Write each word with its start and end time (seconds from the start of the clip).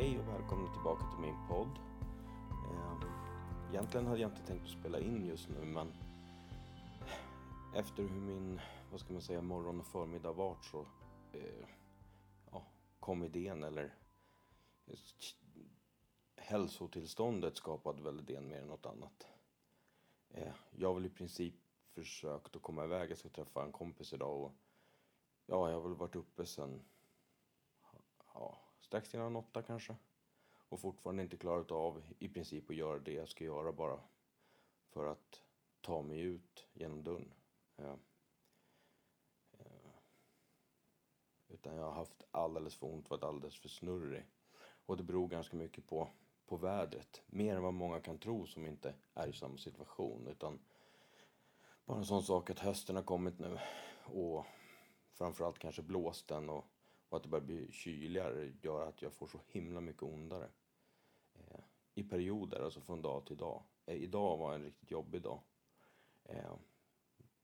Hej 0.00 0.18
och 0.18 0.28
välkomna 0.28 0.72
tillbaka 0.72 1.10
till 1.10 1.20
min 1.20 1.48
podd. 1.48 1.78
Ehm, 2.70 3.00
egentligen 3.70 4.06
hade 4.06 4.20
jag 4.20 4.30
inte 4.30 4.46
tänkt 4.46 4.64
att 4.64 4.80
spela 4.80 5.00
in 5.00 5.26
just 5.26 5.48
nu 5.48 5.64
men 5.64 5.92
efter 7.74 8.02
hur 8.02 8.20
min, 8.20 8.60
vad 8.90 9.00
ska 9.00 9.12
man 9.12 9.22
säga, 9.22 9.42
morgon 9.42 9.80
och 9.80 9.86
förmiddag 9.86 10.32
vart 10.32 10.64
så 10.64 10.86
eh, 11.32 11.66
ja, 12.50 12.66
kom 13.00 13.24
idén 13.24 13.62
eller 13.62 13.94
hälsotillståndet 16.36 17.56
skapade 17.56 18.02
väl 18.02 18.20
idén 18.20 18.48
mer 18.48 18.62
än 18.62 18.68
något 18.68 18.86
annat. 18.86 19.26
Eh, 20.30 20.52
jag 20.70 20.88
har 20.88 20.94
väl 20.94 21.06
i 21.06 21.10
princip 21.10 21.54
försökt 21.94 22.56
att 22.56 22.62
komma 22.62 22.84
iväg. 22.84 23.10
Jag 23.10 23.18
ska 23.18 23.28
träffa 23.28 23.64
en 23.64 23.72
kompis 23.72 24.12
idag 24.12 24.40
och 24.42 24.52
ja, 25.46 25.70
jag 25.70 25.80
har 25.80 25.88
väl 25.88 25.98
varit 25.98 26.16
uppe 26.16 26.46
sen 26.46 26.82
ja, 28.34 28.58
strax 28.80 29.14
innan 29.14 29.36
åtta 29.36 29.62
kanske. 29.62 29.96
Och 30.68 30.80
fortfarande 30.80 31.22
inte 31.22 31.36
klarat 31.36 31.70
av 31.70 32.02
i 32.18 32.28
princip 32.28 32.70
att 32.70 32.76
göra 32.76 32.98
det 32.98 33.12
jag 33.12 33.28
ska 33.28 33.44
göra 33.44 33.72
bara 33.72 34.00
för 34.88 35.06
att 35.06 35.42
ta 35.80 36.02
mig 36.02 36.20
ut 36.20 36.66
genom 36.72 37.02
dörren. 37.02 37.34
Ja. 37.76 37.98
Eh. 39.52 39.90
Utan 41.48 41.76
jag 41.76 41.84
har 41.84 41.92
haft 41.92 42.22
alldeles 42.30 42.76
för 42.76 42.86
ont, 42.86 43.10
varit 43.10 43.22
alldeles 43.22 43.56
för 43.56 43.68
snurrig. 43.68 44.26
Och 44.86 44.96
det 44.96 45.02
beror 45.02 45.28
ganska 45.28 45.56
mycket 45.56 45.86
på, 45.86 46.08
på 46.46 46.56
vädret. 46.56 47.22
Mer 47.26 47.56
än 47.56 47.62
vad 47.62 47.74
många 47.74 48.00
kan 48.00 48.18
tro 48.18 48.46
som 48.46 48.66
inte 48.66 48.94
är 49.14 49.28
i 49.28 49.32
samma 49.32 49.58
situation. 49.58 50.26
Utan 50.26 50.58
bara 51.84 51.98
en 51.98 52.04
sån 52.04 52.22
sak 52.22 52.50
att 52.50 52.58
hösten 52.58 52.96
har 52.96 53.02
kommit 53.02 53.38
nu 53.38 53.58
och 54.04 54.46
framförallt 55.12 55.58
kanske 55.58 55.82
blåsten 55.82 56.50
och, 56.50 56.64
och 57.10 57.16
att 57.16 57.22
det 57.22 57.28
börjar 57.28 57.44
bli 57.44 57.72
kyligare 57.72 58.52
gör 58.62 58.86
att 58.86 59.02
jag 59.02 59.12
får 59.12 59.26
så 59.26 59.40
himla 59.46 59.80
mycket 59.80 60.02
ondare. 60.02 60.48
Eh, 61.34 61.60
I 61.94 62.02
perioder, 62.02 62.60
alltså 62.60 62.80
från 62.80 63.02
dag 63.02 63.26
till 63.26 63.36
dag. 63.36 63.62
Eh, 63.86 63.96
idag 63.96 64.36
var 64.36 64.54
en 64.54 64.64
riktigt 64.64 64.90
jobbig 64.90 65.22
dag. 65.22 65.40
Eh, 66.24 66.54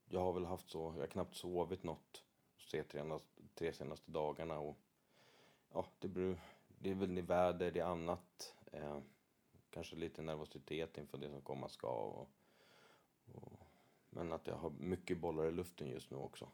jag 0.08 0.20
har 0.20 0.32
väl 0.32 0.44
haft 0.44 0.70
så, 0.70 0.92
jag 0.94 1.02
har 1.02 1.06
knappt 1.06 1.36
sovit 1.36 1.82
något 1.82 2.22
de 2.72 2.82
tre, 2.84 3.20
tre 3.54 3.72
senaste 3.72 4.10
dagarna 4.10 4.58
och 4.58 4.78
ja, 5.72 5.86
det, 5.98 6.08
beror, 6.08 6.40
det 6.68 6.90
är 6.90 6.94
väl 6.94 7.14
det 7.14 7.22
väder, 7.22 7.70
det 7.70 7.80
är 7.80 7.84
annat. 7.84 8.54
Eh, 8.72 8.98
kanske 9.70 9.96
lite 9.96 10.22
nervositet 10.22 10.98
inför 10.98 11.18
det 11.18 11.30
som 11.30 11.42
komma 11.42 11.68
ska. 11.68 11.88
Och, 11.88 12.28
och, 13.34 13.60
men 14.10 14.32
att 14.32 14.46
jag 14.46 14.56
har 14.56 14.70
mycket 14.70 15.18
bollar 15.18 15.46
i 15.46 15.52
luften 15.52 15.88
just 15.88 16.10
nu 16.10 16.16
också. 16.16 16.50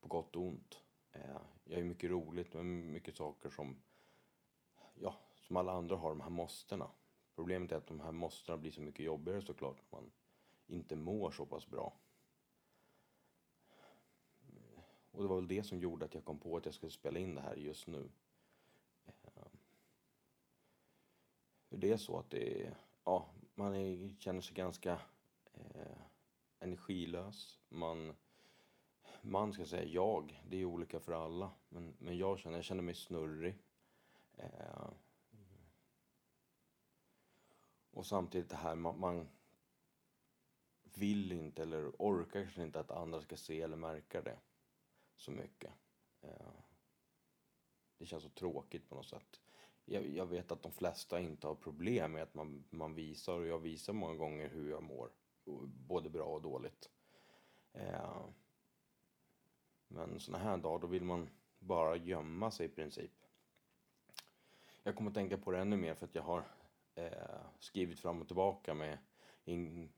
På 0.00 0.08
gott 0.08 0.36
och 0.36 0.42
ont. 0.42 0.83
Eh, 1.14 1.40
jag 1.64 1.78
är 1.80 1.84
mycket 1.84 2.10
roligt 2.10 2.54
med 2.54 2.64
mycket 2.64 3.16
saker 3.16 3.50
som, 3.50 3.76
ja, 4.94 5.14
som 5.42 5.56
alla 5.56 5.72
andra 5.72 5.96
har, 5.96 6.08
de 6.08 6.20
här 6.20 6.30
måstena. 6.30 6.90
Problemet 7.34 7.72
är 7.72 7.76
att 7.76 7.86
de 7.86 8.00
här 8.00 8.12
måstena 8.12 8.58
blir 8.58 8.70
så 8.70 8.80
mycket 8.80 9.06
jobbigare 9.06 9.42
såklart 9.42 9.76
när 9.76 10.00
man 10.00 10.12
inte 10.66 10.96
mår 10.96 11.30
så 11.30 11.46
pass 11.46 11.66
bra. 11.66 11.92
Och 15.10 15.22
det 15.22 15.28
var 15.28 15.36
väl 15.36 15.48
det 15.48 15.62
som 15.62 15.80
gjorde 15.80 16.04
att 16.04 16.14
jag 16.14 16.24
kom 16.24 16.38
på 16.38 16.56
att 16.56 16.64
jag 16.64 16.74
skulle 16.74 16.92
spela 16.92 17.18
in 17.18 17.34
det 17.34 17.40
här 17.40 17.56
just 17.56 17.86
nu. 17.86 18.10
Eh, 19.06 19.46
det 21.68 21.90
är 21.90 21.96
så 21.96 22.18
att 22.18 22.30
det 22.30 22.62
är, 22.62 22.76
ja, 23.04 23.30
man 23.54 23.74
är, 23.74 24.14
känner 24.18 24.40
sig 24.40 24.54
ganska 24.54 24.92
eh, 25.52 25.98
energilös. 26.58 27.60
Man, 27.68 28.14
man 29.24 29.52
ska 29.52 29.66
säga 29.66 29.84
jag, 29.84 30.42
det 30.48 30.56
är 30.56 30.64
olika 30.64 31.00
för 31.00 31.12
alla. 31.12 31.50
Men, 31.68 31.94
men 31.98 32.18
jag 32.18 32.38
känner, 32.38 32.56
jag 32.56 32.64
känner 32.64 32.82
mig 32.82 32.94
snurrig. 32.94 33.58
Eh, 34.36 34.88
och 37.90 38.06
samtidigt 38.06 38.50
det 38.50 38.56
här, 38.56 38.74
man, 38.74 39.00
man 39.00 39.28
vill 40.94 41.32
inte 41.32 41.62
eller 41.62 41.92
orkar 41.98 42.42
kanske 42.42 42.62
inte 42.62 42.80
att 42.80 42.90
andra 42.90 43.20
ska 43.20 43.36
se 43.36 43.60
eller 43.60 43.76
märka 43.76 44.22
det 44.22 44.38
så 45.16 45.30
mycket. 45.30 45.72
Eh, 46.20 46.52
det 47.98 48.06
känns 48.06 48.22
så 48.22 48.28
tråkigt 48.28 48.88
på 48.88 48.94
något 48.94 49.06
sätt. 49.06 49.40
Jag, 49.84 50.06
jag, 50.06 50.26
vet 50.26 50.52
att 50.52 50.62
de 50.62 50.72
flesta 50.72 51.20
inte 51.20 51.46
har 51.46 51.54
problem 51.54 52.12
med 52.12 52.22
att 52.22 52.34
man, 52.34 52.64
man 52.70 52.94
visar 52.94 53.32
och 53.38 53.46
jag 53.46 53.58
visar 53.58 53.92
många 53.92 54.14
gånger 54.14 54.48
hur 54.48 54.70
jag 54.70 54.82
mår. 54.82 55.10
Både 55.66 56.10
bra 56.10 56.24
och 56.24 56.42
dåligt. 56.42 56.90
Eh, 57.72 58.26
men 59.88 60.20
sådana 60.20 60.44
här 60.44 60.56
dagar 60.56 60.78
då 60.78 60.86
vill 60.86 61.04
man 61.04 61.28
bara 61.58 61.96
gömma 61.96 62.50
sig 62.50 62.66
i 62.66 62.68
princip. 62.68 63.12
Jag 64.82 64.96
kommer 64.96 65.10
att 65.10 65.14
tänka 65.14 65.38
på 65.38 65.50
det 65.50 65.58
ännu 65.58 65.76
mer 65.76 65.94
för 65.94 66.06
att 66.06 66.14
jag 66.14 66.22
har 66.22 66.44
eh, 66.94 67.40
skrivit 67.58 68.00
fram 68.00 68.20
och 68.20 68.26
tillbaka 68.26 68.74
med, 68.74 68.98
in, 69.44 69.88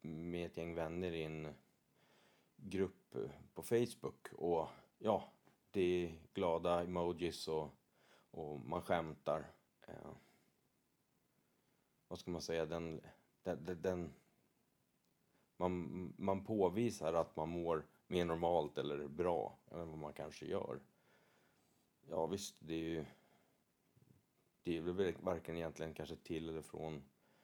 med 0.00 0.46
ett 0.46 0.56
gäng 0.56 0.74
vänner 0.74 1.12
i 1.12 1.22
en 1.22 1.54
grupp 2.56 3.16
på 3.54 3.62
Facebook 3.62 4.32
och 4.32 4.68
ja, 4.98 5.32
det 5.70 5.80
är 5.80 6.18
glada 6.34 6.82
emojis 6.82 7.48
och, 7.48 7.68
och 8.30 8.60
man 8.60 8.82
skämtar. 8.82 9.50
Eh, 9.86 10.12
vad 12.08 12.18
ska 12.18 12.30
man 12.30 12.42
säga, 12.42 12.66
den, 12.66 13.00
den, 13.42 13.82
den 13.82 14.12
man, 15.56 16.14
man 16.16 16.44
påvisar 16.44 17.12
att 17.12 17.36
man 17.36 17.48
mår 17.48 17.86
mer 18.12 18.24
normalt 18.24 18.78
eller 18.78 19.08
bra 19.08 19.58
än 19.70 19.88
vad 19.88 19.98
man 19.98 20.12
kanske 20.12 20.46
gör. 20.46 20.80
Ja 22.08 22.26
visst, 22.26 22.56
det 22.60 22.74
är 22.74 22.78
ju 22.78 23.04
det 24.62 24.76
är 24.76 24.80
väl 24.80 25.14
varken 25.20 25.56
egentligen 25.56 25.94
kanske 25.94 26.16
till 26.16 26.48
eller 26.48 26.62
från 26.62 27.02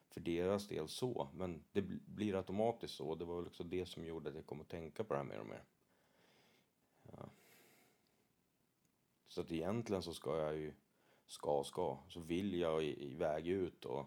för 0.09 0.21
deras 0.21 0.69
del 0.69 0.89
så. 0.89 1.29
Men 1.34 1.65
det 1.73 1.83
blir 1.83 2.34
automatiskt 2.34 2.95
så. 2.95 3.15
Det 3.15 3.25
var 3.25 3.37
väl 3.37 3.47
också 3.47 3.65
det 3.65 3.87
som 3.87 4.05
gjorde 4.05 4.29
att 4.29 4.37
jag 4.37 4.47
kom 4.47 4.61
att 4.61 4.69
tänka 4.69 5.05
på 5.05 5.15
det 5.15 5.19
här 5.21 5.27
mer 5.27 5.41
och 5.41 5.47
mer. 5.47 5.65
Ja. 7.03 7.29
Så 9.29 9.41
att 9.41 9.53
egentligen 9.53 10.03
så 10.03 10.15
ska 10.15 10.39
jag 10.39 10.56
ju, 10.56 10.73
ska 11.27 11.65
ska, 11.65 11.99
så 12.09 12.21
vill 12.21 12.55
jag 12.61 12.85
iväg 12.85 13.47
ut 13.47 13.85
och, 13.85 14.06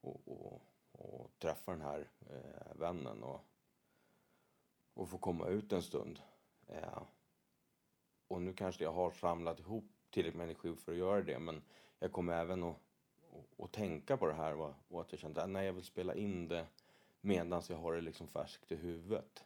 och, 0.00 0.28
och, 0.28 0.62
och 0.92 1.30
träffa 1.38 1.72
den 1.72 1.80
här 1.80 2.10
eh, 2.30 2.76
vännen 2.76 3.22
och, 3.22 3.49
och 4.94 5.08
få 5.08 5.18
komma 5.18 5.46
ut 5.46 5.72
en 5.72 5.82
stund. 5.82 6.20
Eh, 6.66 7.02
och 8.28 8.42
nu 8.42 8.52
kanske 8.52 8.84
jag 8.84 8.92
har 8.92 9.10
samlat 9.10 9.60
ihop 9.60 9.84
tillräckligt 10.10 10.36
med 10.36 10.44
energi 10.44 10.76
för 10.76 10.92
att 10.92 10.98
göra 10.98 11.22
det 11.22 11.38
men 11.38 11.62
jag 11.98 12.12
kommer 12.12 12.32
även 12.32 12.62
att 12.62 12.76
och, 13.56 13.72
tänka 13.72 14.16
på 14.16 14.26
det 14.26 14.34
här 14.34 14.56
och, 14.56 14.74
och 14.88 15.00
att 15.00 15.12
jag 15.12 15.20
kände 15.20 15.42
att 15.42 15.64
jag 15.64 15.72
vill 15.72 15.84
spela 15.84 16.14
in 16.14 16.48
det 16.48 16.66
medan 17.20 17.62
jag 17.68 17.76
har 17.76 17.94
det 17.94 18.00
liksom 18.00 18.28
färskt 18.28 18.72
i 18.72 18.76
huvudet. 18.76 19.44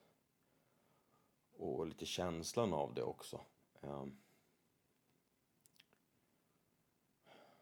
Och 1.56 1.87
lite 1.87 2.06
känslan 2.06 2.75
av 2.75 2.94
det 2.94 3.03
också. 3.03 3.41
Um, 3.81 4.19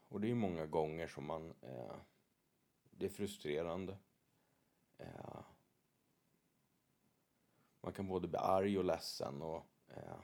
och 0.08 0.20
det 0.20 0.30
är 0.30 0.34
många 0.34 0.66
gånger 0.66 1.06
som 1.06 1.26
man... 1.26 1.54
Uh, 1.62 1.96
det 2.90 3.06
är 3.06 3.10
frustrerande. 3.10 3.96
Uh, 5.00 5.31
man 7.82 7.92
kan 7.92 8.08
både 8.08 8.28
bli 8.28 8.38
arg 8.38 8.78
och 8.78 8.84
ledsen 8.84 9.42
och... 9.42 9.66
eh, 9.88 10.20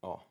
ja 0.00 0.26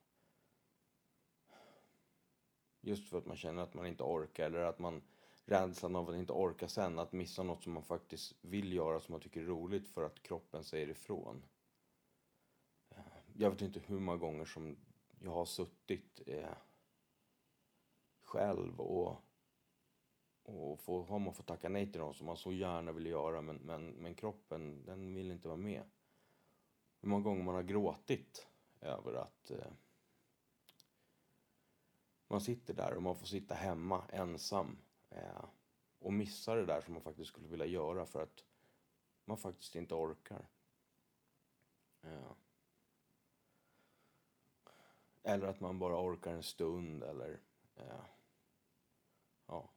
Just 2.82 3.10
för 3.10 3.18
att 3.18 3.26
man 3.26 3.38
känner 3.38 3.64
att 3.64 3.74
man 3.74 3.86
inte 3.86 4.04
orkar 4.04 4.46
eller 4.46 4.60
att 4.60 4.80
man 4.80 5.02
rädslan 5.46 5.96
av 5.96 6.10
att 6.10 6.16
inte 6.16 6.34
orka 6.34 6.68
sen, 6.68 7.00
att 7.00 7.12
missa 7.12 7.44
något 7.44 7.64
som 7.64 7.74
man 7.74 7.84
faktiskt 7.84 8.36
vill 8.42 8.74
göra 8.74 9.00
som 9.00 9.12
man 9.12 9.22
tycker 9.22 9.42
är 9.42 9.46
roligt 9.46 9.88
för 9.88 10.04
att 10.04 10.24
kroppen 10.24 10.64
säger 10.64 10.90
ifrån. 10.90 11.44
Jag 13.34 13.50
vet 13.50 13.62
inte 13.62 13.80
hur 13.80 14.00
många 14.00 14.18
gånger 14.18 14.46
som 14.46 14.78
jag 15.20 15.32
har 15.32 15.46
suttit 15.46 16.22
eh, 16.26 16.58
själv 18.22 18.82
och, 18.82 19.16
och 20.44 20.80
få, 20.80 21.04
har 21.04 21.20
man 21.20 21.34
fått 21.34 21.48
tacka 21.48 21.70
nej 21.70 21.92
till 21.92 22.02
något 22.02 22.16
som 22.16 22.26
man 22.26 22.38
så 22.38 22.52
gärna 22.52 22.92
vill 22.92 23.06
göra 23.06 23.42
men, 23.42 23.56
men, 23.56 23.88
men 23.88 24.16
kroppen 24.16 24.86
den 24.86 25.14
vill 25.14 25.32
inte 25.32 25.48
vara 25.48 25.58
med. 25.58 25.84
Hur 27.02 27.10
många 27.10 27.24
gånger 27.24 27.44
man 27.44 27.56
har 27.56 27.64
gråtit 27.64 28.48
över 28.82 29.14
att 29.14 29.52
eh, 29.52 29.72
man 32.28 32.42
sitter 32.42 32.74
där 32.74 32.96
och 32.96 33.04
man 33.04 33.16
får 33.16 33.26
sitta 33.26 33.56
hemma 33.56 34.04
ensam 34.10 34.78
eh, 35.10 35.46
och 36.00 36.14
missa 36.14 36.56
det 36.56 36.66
där 36.66 36.82
som 36.82 36.94
man 36.94 37.04
faktiskt 37.04 37.30
skulle 37.30 37.48
vilja 37.48 37.66
göra 37.66 38.06
för 38.06 38.24
att 38.24 38.44
man 39.26 39.38
faktiskt 39.38 39.76
inte 39.76 39.96
orkar. 39.96 40.48
Eh. 42.02 42.32
Eller 45.24 45.48
att 45.48 45.60
man 45.60 45.80
bara 45.80 46.02
orkar 46.02 46.34
en 46.34 46.44
stund 46.44 47.04
eller 47.04 47.40
eh, 47.76 48.06
ja. 49.46 49.70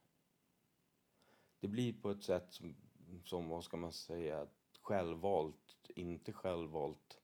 Det 1.61 1.69
blir 1.69 1.93
på 2.03 2.11
ett 2.11 2.23
sätt 2.23 2.53
som, 2.53 2.77
som, 3.25 3.49
vad 3.49 3.65
ska 3.65 3.77
man 3.77 3.93
säga, 3.93 4.47
självvalt, 4.85 5.91
inte 5.95 6.33
självvalt 6.33 7.21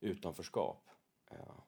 utanförskap. 0.00 0.90
Ja. 1.30 1.66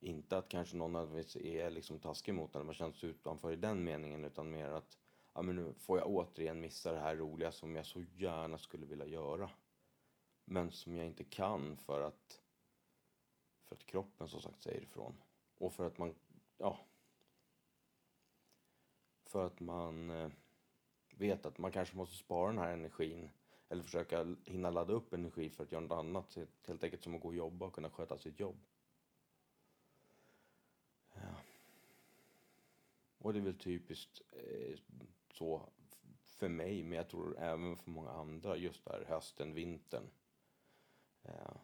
Inte 0.00 0.38
att 0.38 0.48
kanske 0.48 0.76
någon 0.76 0.96
är 0.96 1.70
liksom 1.70 2.00
taskig 2.00 2.34
mot 2.34 2.54
en, 2.54 2.66
man 2.66 2.74
känns 2.74 3.04
utanför 3.04 3.52
i 3.52 3.56
den 3.56 3.84
meningen, 3.84 4.24
utan 4.24 4.50
mer 4.50 4.70
att 4.70 4.98
ja, 5.32 5.42
men 5.42 5.56
nu 5.56 5.74
får 5.74 5.98
jag 5.98 6.08
återigen 6.08 6.60
missa 6.60 6.92
det 6.92 7.00
här 7.00 7.16
roliga 7.16 7.52
som 7.52 7.76
jag 7.76 7.86
så 7.86 8.00
gärna 8.00 8.58
skulle 8.58 8.86
vilja 8.86 9.06
göra. 9.06 9.50
Men 10.44 10.70
som 10.70 10.96
jag 10.96 11.06
inte 11.06 11.24
kan 11.24 11.76
för 11.76 12.00
att, 12.00 12.42
för 13.64 13.74
att 13.74 13.86
kroppen 13.86 14.28
som 14.28 14.40
sagt 14.40 14.62
säger 14.62 14.82
ifrån. 14.82 15.22
Och 15.58 15.72
för 15.72 15.86
att 15.86 15.98
man, 15.98 16.14
ja. 16.58 16.78
För 19.24 19.46
att 19.46 19.60
man 19.60 20.10
eh, 20.10 20.30
vet 21.18 21.46
att 21.46 21.58
man 21.58 21.72
kanske 21.72 21.96
måste 21.96 22.16
spara 22.16 22.52
den 22.52 22.58
här 22.58 22.72
energin. 22.72 23.30
Eller 23.68 23.82
försöka 23.82 24.36
hinna 24.44 24.70
ladda 24.70 24.92
upp 24.92 25.12
energi 25.12 25.50
för 25.50 25.64
att 25.64 25.72
göra 25.72 25.82
något 25.82 25.98
annat. 25.98 26.38
Helt 26.66 26.84
enkelt 26.84 27.02
som 27.02 27.14
att 27.14 27.20
gå 27.20 27.28
och 27.28 27.34
jobba 27.34 27.66
och 27.66 27.72
kunna 27.72 27.90
sköta 27.90 28.18
sitt 28.18 28.40
jobb. 28.40 28.56
Ja. 31.14 31.34
Och 33.18 33.32
det 33.32 33.38
är 33.38 33.42
väl 33.42 33.58
typiskt 33.58 34.22
eh, 34.32 34.78
så 35.32 35.68
för 36.38 36.48
mig, 36.48 36.82
men 36.82 36.96
jag 36.96 37.08
tror 37.08 37.38
även 37.38 37.76
för 37.76 37.90
många 37.90 38.10
andra, 38.10 38.56
just 38.56 38.84
där 38.84 39.04
hösten, 39.08 39.54
vintern. 39.54 40.10
Ja. 41.22 41.60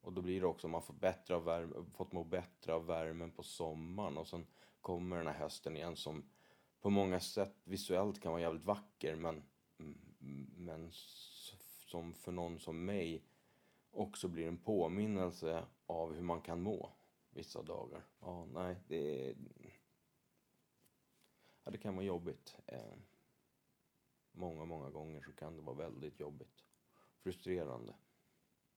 Och 0.00 0.12
då 0.12 0.22
blir 0.22 0.40
det 0.40 0.46
också, 0.46 0.68
man 0.68 0.82
får 0.82 0.94
bättre 0.94 1.34
av 1.34 1.44
värme, 1.44 1.84
fått 1.94 2.12
må 2.12 2.24
bättre 2.24 2.74
av 2.74 2.86
värmen 2.86 3.30
på 3.30 3.42
sommaren 3.42 4.18
och 4.18 4.28
sen 4.28 4.46
kommer 4.80 5.16
den 5.16 5.26
här 5.26 5.34
hösten 5.34 5.76
igen 5.76 5.96
som 5.96 6.30
på 6.80 6.90
många 6.90 7.20
sätt 7.20 7.54
visuellt 7.64 8.20
kan 8.20 8.32
vara 8.32 8.42
jävligt 8.42 8.64
vacker 8.64 9.16
men, 9.16 9.42
men 10.56 10.90
som 11.86 12.14
för 12.14 12.32
någon 12.32 12.58
som 12.58 12.84
mig 12.84 13.24
också 13.90 14.28
blir 14.28 14.48
en 14.48 14.58
påminnelse 14.58 15.66
av 15.86 16.14
hur 16.14 16.22
man 16.22 16.40
kan 16.40 16.62
må 16.62 16.92
vissa 17.30 17.62
dagar. 17.62 18.06
Ja, 18.20 18.46
nej, 18.52 18.76
det, 18.88 19.34
ja, 21.64 21.70
det 21.70 21.78
kan 21.78 21.94
vara 21.96 22.06
jobbigt. 22.06 22.56
Eh, 22.66 22.94
många, 24.32 24.64
många 24.64 24.90
gånger 24.90 25.20
så 25.22 25.32
kan 25.32 25.56
det 25.56 25.62
vara 25.62 25.76
väldigt 25.76 26.20
jobbigt. 26.20 26.64
Frustrerande. 27.22 27.94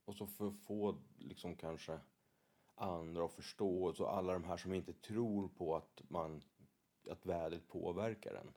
Och 0.06 0.16
så 0.16 0.28
för 0.28 0.48
att 0.48 0.60
få 0.60 1.02
liksom 1.18 1.56
kanske 1.56 2.00
andra 2.76 3.26
att 3.26 3.34
förstå, 3.34 3.84
och 3.84 3.96
så 3.96 4.06
alla 4.06 4.34
de 4.34 4.44
här 4.44 4.58
som 4.58 4.74
inte 4.74 4.94
tror 4.94 5.48
på 5.48 5.76
att, 5.76 6.02
man, 6.10 6.44
att 7.08 7.26
vädret 7.26 7.68
påverkar 7.68 8.36
en. 8.36 8.54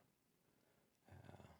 Eh, 1.07 1.55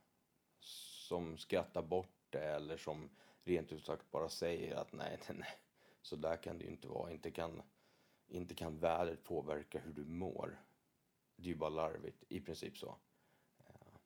som 0.61 1.39
skrattar 1.39 1.83
bort 1.83 2.15
det 2.31 2.45
eller 2.45 2.77
som 2.77 3.11
rent 3.45 3.73
ut 3.73 3.85
sagt 3.85 4.11
bara 4.11 4.29
säger 4.29 4.77
att 4.77 4.93
nej, 4.93 5.19
nej, 5.29 5.39
nej, 5.39 5.59
så 6.03 6.17
där 6.17 6.37
kan 6.37 6.59
det 6.59 6.65
ju 6.65 6.71
inte 6.71 6.89
vara. 6.89 7.13
Inte 7.13 7.31
kan, 7.31 7.63
inte 8.27 8.55
kan 8.55 8.79
vädret 8.79 9.25
påverka 9.25 9.79
hur 9.79 9.93
du 9.93 10.05
mår. 10.05 10.65
Det 11.37 11.43
är 11.43 11.53
ju 11.53 11.57
bara 11.57 11.71
larvigt, 11.71 12.25
i 12.29 12.41
princip 12.41 12.79
så. 12.79 12.97
Eh, 13.59 13.99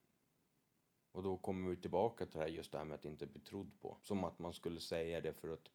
och 1.12 1.22
då 1.22 1.36
kommer 1.36 1.70
vi 1.70 1.76
tillbaka 1.76 2.26
till 2.26 2.38
det 2.38 2.44
här, 2.44 2.48
just 2.48 2.72
det 2.72 2.78
här 2.78 2.84
med 2.84 2.94
att 2.94 3.04
inte 3.04 3.26
bli 3.26 3.40
trodd 3.40 3.80
på. 3.80 3.96
Som 4.02 4.24
att 4.24 4.38
man 4.38 4.52
skulle 4.52 4.80
säga 4.80 5.20
det 5.20 5.32
för 5.32 5.48
att 5.48 5.70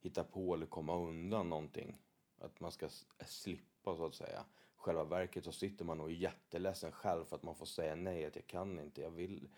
hitta 0.00 0.24
på 0.24 0.54
eller 0.54 0.66
komma 0.66 0.96
undan 0.96 1.48
någonting. 1.48 1.98
Att 2.38 2.60
man 2.60 2.72
ska 2.72 2.88
slippa 3.26 3.96
så 3.96 4.06
att 4.06 4.14
säga. 4.14 4.44
Själva 4.80 5.04
verket 5.04 5.44
så 5.44 5.52
sitter 5.52 5.84
man 5.84 6.00
och 6.00 6.10
är 6.10 6.14
jätteledsen 6.14 6.92
själv 6.92 7.24
för 7.24 7.36
att 7.36 7.42
man 7.42 7.54
får 7.54 7.66
säga 7.66 7.94
nej, 7.94 8.24
att 8.24 8.36
jag 8.36 8.46
kan 8.46 8.80
inte, 8.80 9.00
jag 9.00 9.10
vill. 9.10 9.48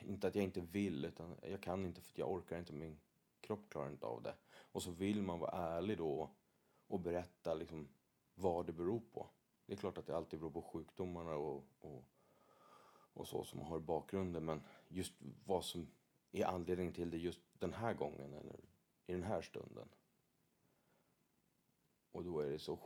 Inte 0.00 0.28
att 0.28 0.34
jag 0.34 0.44
inte 0.44 0.60
vill, 0.60 1.04
utan 1.04 1.36
jag 1.42 1.60
kan 1.60 1.86
inte 1.86 2.00
för 2.00 2.12
att 2.12 2.18
jag 2.18 2.32
orkar 2.32 2.58
inte, 2.58 2.72
min 2.72 2.98
kropp 3.40 3.70
klarar 3.70 3.90
inte 3.90 4.06
av 4.06 4.22
det. 4.22 4.34
Och 4.72 4.82
så 4.82 4.90
vill 4.90 5.22
man 5.22 5.38
vara 5.38 5.50
ärlig 5.50 5.98
då 5.98 6.30
och 6.86 7.00
berätta 7.00 7.54
liksom 7.54 7.88
vad 8.34 8.66
det 8.66 8.72
beror 8.72 9.00
på. 9.12 9.26
Det 9.66 9.72
är 9.72 9.76
klart 9.76 9.98
att 9.98 10.06
det 10.06 10.16
alltid 10.16 10.40
beror 10.40 10.50
på 10.50 10.62
sjukdomarna 10.62 11.34
och, 11.34 11.64
och, 11.80 12.04
och 13.12 13.28
så 13.28 13.44
som 13.44 13.60
har 13.60 13.78
bakgrunden, 13.78 14.44
men 14.44 14.62
just 14.88 15.14
vad 15.44 15.64
som 15.64 15.88
är 16.32 16.44
anledningen 16.44 16.92
till 16.92 17.10
det 17.10 17.18
just 17.18 17.40
den 17.58 17.72
här 17.72 17.94
gången 17.94 18.34
eller 18.34 18.60
i 19.06 19.12
den 19.12 19.22
här 19.22 19.42
stunden. 19.42 19.88
Och 22.12 22.24
då 22.24 22.40
är 22.40 22.50
det 22.50 22.58
så 22.58 22.78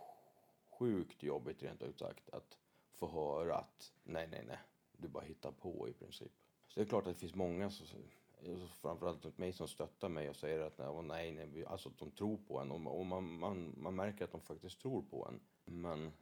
sjukt 0.81 1.23
jobbigt 1.23 1.63
rent 1.63 1.83
ut 1.83 1.99
sagt 1.99 2.31
att 2.31 2.59
få 2.93 3.09
höra 3.09 3.57
att 3.57 3.93
nej, 4.03 4.29
nej, 4.31 4.45
nej, 4.47 4.59
du 4.93 5.09
bara 5.09 5.25
hittar 5.25 5.53
på 5.53 5.89
i 5.89 5.93
princip. 5.93 6.33
Så 6.69 6.81
det 6.81 6.85
är 6.85 6.89
klart 6.89 7.07
att 7.07 7.15
det 7.15 7.21
finns 7.21 7.35
många, 7.35 7.71
som, 7.71 7.87
alltså, 8.49 8.67
framförallt 8.67 9.39
mig, 9.39 9.53
som 9.53 9.69
stöttar 9.69 10.09
mig 10.09 10.31
och 10.31 10.37
säger 10.37 10.61
att 10.61 11.05
nej, 11.05 11.33
nej, 11.33 11.65
alltså 11.67 11.89
att 11.89 11.99
de 11.99 12.11
tror 12.11 12.37
på 12.37 12.59
en 12.59 12.71
och, 12.71 13.07
man, 13.07 13.39
man, 13.39 13.75
man 13.77 13.95
märker 13.95 14.25
att 14.25 14.33
de 14.33 14.41
faktiskt 14.41 14.81
tror 14.81 15.03
på 15.03 15.27
en. 15.29 15.41
Men 15.65 16.13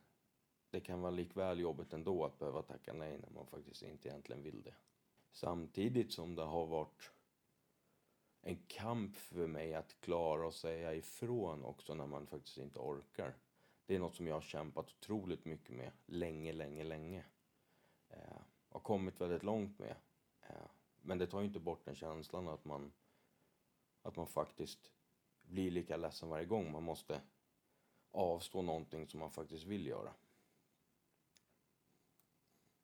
det 0.71 0.81
kan 0.81 1.01
vara 1.01 1.11
likväl 1.11 1.61
jobbigt 1.61 1.93
ändå 1.93 2.25
att 2.25 2.39
behöva 2.39 2.63
tacka 2.63 2.93
nej 2.93 3.19
när 3.19 3.31
man 3.31 3.47
faktiskt 3.47 3.83
inte 3.83 4.09
egentligen 4.09 4.43
vill 4.43 4.63
det. 4.63 4.75
Samtidigt 5.33 6.13
som 6.13 6.35
det 6.35 6.45
har 6.45 6.67
varit 6.67 7.13
en 8.43 8.59
kamp 8.67 9.17
för 9.17 9.47
mig 9.47 9.75
att 9.75 10.01
klara 10.01 10.47
och 10.47 10.55
säga 10.55 10.95
ifrån 10.95 11.65
också 11.65 11.95
när 11.95 12.07
man 12.07 12.27
faktiskt 12.27 12.59
inte 12.59 12.79
orkar. 12.79 13.35
Det 13.89 13.95
är 13.95 13.99
något 13.99 14.15
som 14.15 14.27
jag 14.27 14.35
har 14.35 14.41
kämpat 14.41 14.91
otroligt 14.91 15.45
mycket 15.45 15.77
med 15.77 15.93
länge, 16.07 16.53
länge, 16.53 16.85
länge. 16.85 17.25
Eh, 18.09 18.41
har 18.69 18.81
kommit 18.81 19.21
väldigt 19.21 19.43
långt 19.43 19.79
med. 19.79 19.97
Eh, 20.41 20.67
men 21.01 21.19
det 21.19 21.27
tar 21.27 21.41
ju 21.41 21.47
inte 21.47 21.61
bort 21.61 21.85
den 21.85 21.95
känslan 21.95 22.49
att 22.49 22.65
man, 22.65 22.93
att 24.03 24.17
man 24.17 24.27
faktiskt 24.27 24.93
blir 25.43 25.71
lika 25.71 25.97
ledsen 25.97 26.29
varje 26.29 26.45
gång 26.45 26.73
man 26.73 26.83
måste 26.83 27.21
avstå 28.11 28.63
någonting 28.63 29.07
som 29.07 29.21
man 29.21 29.31
faktiskt 29.31 29.65
vill 29.65 29.87
göra. 29.87 30.15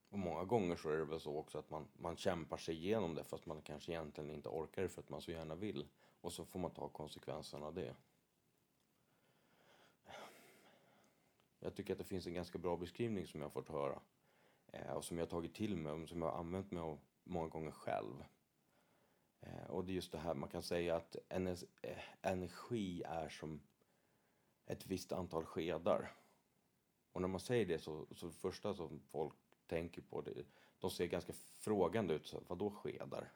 Och 0.09 0.19
många 0.19 0.45
gånger 0.45 0.77
så 0.77 0.91
är 0.91 0.97
det 0.97 1.05
väl 1.05 1.21
så 1.21 1.37
också 1.37 1.59
att 1.59 1.71
man, 1.71 1.89
man 1.93 2.17
kämpar 2.17 2.57
sig 2.57 2.77
igenom 2.77 3.15
det 3.15 3.25
fast 3.25 3.47
man 3.47 3.63
kanske 3.63 3.93
egentligen 3.93 4.31
inte 4.31 4.49
orkar 4.49 4.83
det 4.83 4.89
för 4.89 5.01
att 5.01 5.11
man 5.11 5.23
så 5.23 5.31
gärna 5.31 5.55
vill. 5.55 5.89
Och 6.21 6.33
så 6.33 6.45
får 6.45 6.59
man 6.61 6.71
ta 6.71 6.89
konsekvenserna 6.89 7.67
av 7.67 7.75
det. 7.75 7.95
Jag 11.65 11.75
tycker 11.75 11.93
att 11.93 11.99
det 11.99 12.05
finns 12.05 12.27
en 12.27 12.35
ganska 12.35 12.59
bra 12.59 12.77
beskrivning 12.77 13.27
som 13.27 13.41
jag 13.41 13.47
har 13.47 13.51
fått 13.51 13.69
höra. 13.69 14.01
Eh, 14.67 14.93
och 14.93 15.05
som 15.05 15.19
jag 15.19 15.25
har 15.25 15.31
tagit 15.31 15.55
till 15.55 15.77
mig 15.77 15.93
och 15.93 16.09
som 16.09 16.23
jag 16.23 16.31
har 16.31 16.39
använt 16.39 16.71
mig 16.71 16.83
av 16.83 17.01
många 17.23 17.49
gånger 17.49 17.71
själv. 17.71 18.25
Eh, 19.41 19.65
och 19.71 19.85
det 19.85 19.93
är 19.93 19.95
just 19.95 20.13
det 20.13 20.19
här, 20.19 20.35
man 20.35 20.49
kan 20.49 20.63
säga 20.63 20.97
att 20.97 21.17
eh, 21.29 21.99
energi 22.23 23.03
är 23.03 23.29
som 23.29 23.61
ett 24.67 24.87
visst 24.87 25.13
antal 25.13 25.45
skedar. 25.45 26.13
Och 27.13 27.21
när 27.21 27.29
man 27.29 27.41
säger 27.41 27.67
det 27.67 27.79
så, 27.79 28.07
så 28.11 28.27
det 28.27 28.33
första 28.33 28.75
som 28.75 29.01
folk 29.01 29.35
tänker 29.67 30.03
på 30.03 30.21
det, 30.21 30.45
de 30.79 30.91
ser 30.91 31.07
ganska 31.07 31.33
frågande 31.33 32.15
ut. 32.15 32.27
Så, 32.27 32.43
vadå 32.49 32.71
skedar? 32.71 33.33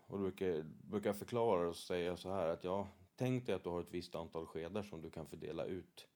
Och 0.00 0.18
då 0.18 0.22
brukar, 0.22 0.62
brukar 0.62 1.08
jag 1.08 1.18
förklara 1.18 1.68
och 1.68 1.76
säga 1.76 2.16
så 2.16 2.30
här 2.30 2.48
att 2.48 2.64
ja, 2.64 2.88
tänk 3.16 3.46
dig 3.46 3.54
att 3.54 3.64
du 3.64 3.70
har 3.70 3.80
ett 3.80 3.94
visst 3.94 4.14
antal 4.14 4.46
skedar 4.46 4.82
som 4.82 5.02
du 5.02 5.10
kan 5.10 5.26
fördela 5.26 5.64
ut 5.64 6.09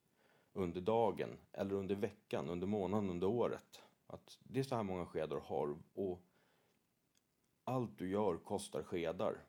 under 0.55 0.81
dagen 0.81 1.39
eller 1.53 1.75
under 1.75 1.95
veckan, 1.95 2.49
under 2.49 2.67
månaden, 2.67 3.11
under 3.11 3.27
året. 3.27 3.83
Att 4.07 4.39
det 4.43 4.59
är 4.59 4.63
så 4.63 4.77
här 4.77 4.83
många 4.83 5.07
skedar 5.07 5.37
du 5.37 5.43
har 5.43 5.77
och 5.95 6.23
allt 7.65 7.99
du 7.99 8.11
gör 8.11 8.37
kostar 8.37 8.83
skedar. 8.83 9.47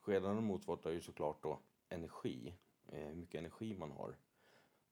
Skedarna 0.00 0.40
motsvarar 0.40 0.90
ju 0.90 1.00
såklart 1.00 1.42
då 1.42 1.58
energi, 1.88 2.54
eh, 2.86 3.08
hur 3.08 3.14
mycket 3.14 3.38
energi 3.38 3.74
man 3.74 3.90
har. 3.90 4.16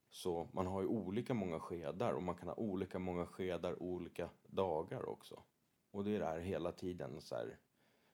Så 0.09 0.47
man 0.51 0.67
har 0.67 0.81
ju 0.81 0.87
olika 0.87 1.33
många 1.33 1.59
skedar 1.59 2.13
och 2.13 2.23
man 2.23 2.35
kan 2.35 2.47
ha 2.47 2.55
olika 2.55 2.99
många 2.99 3.25
skedar 3.25 3.83
olika 3.83 4.29
dagar 4.47 5.09
också. 5.09 5.43
Och 5.91 6.03
det 6.03 6.15
är 6.15 6.19
det 6.19 6.25
här 6.25 6.39
hela 6.39 6.71
tiden 6.71 7.21
så 7.21 7.35
här, 7.35 7.57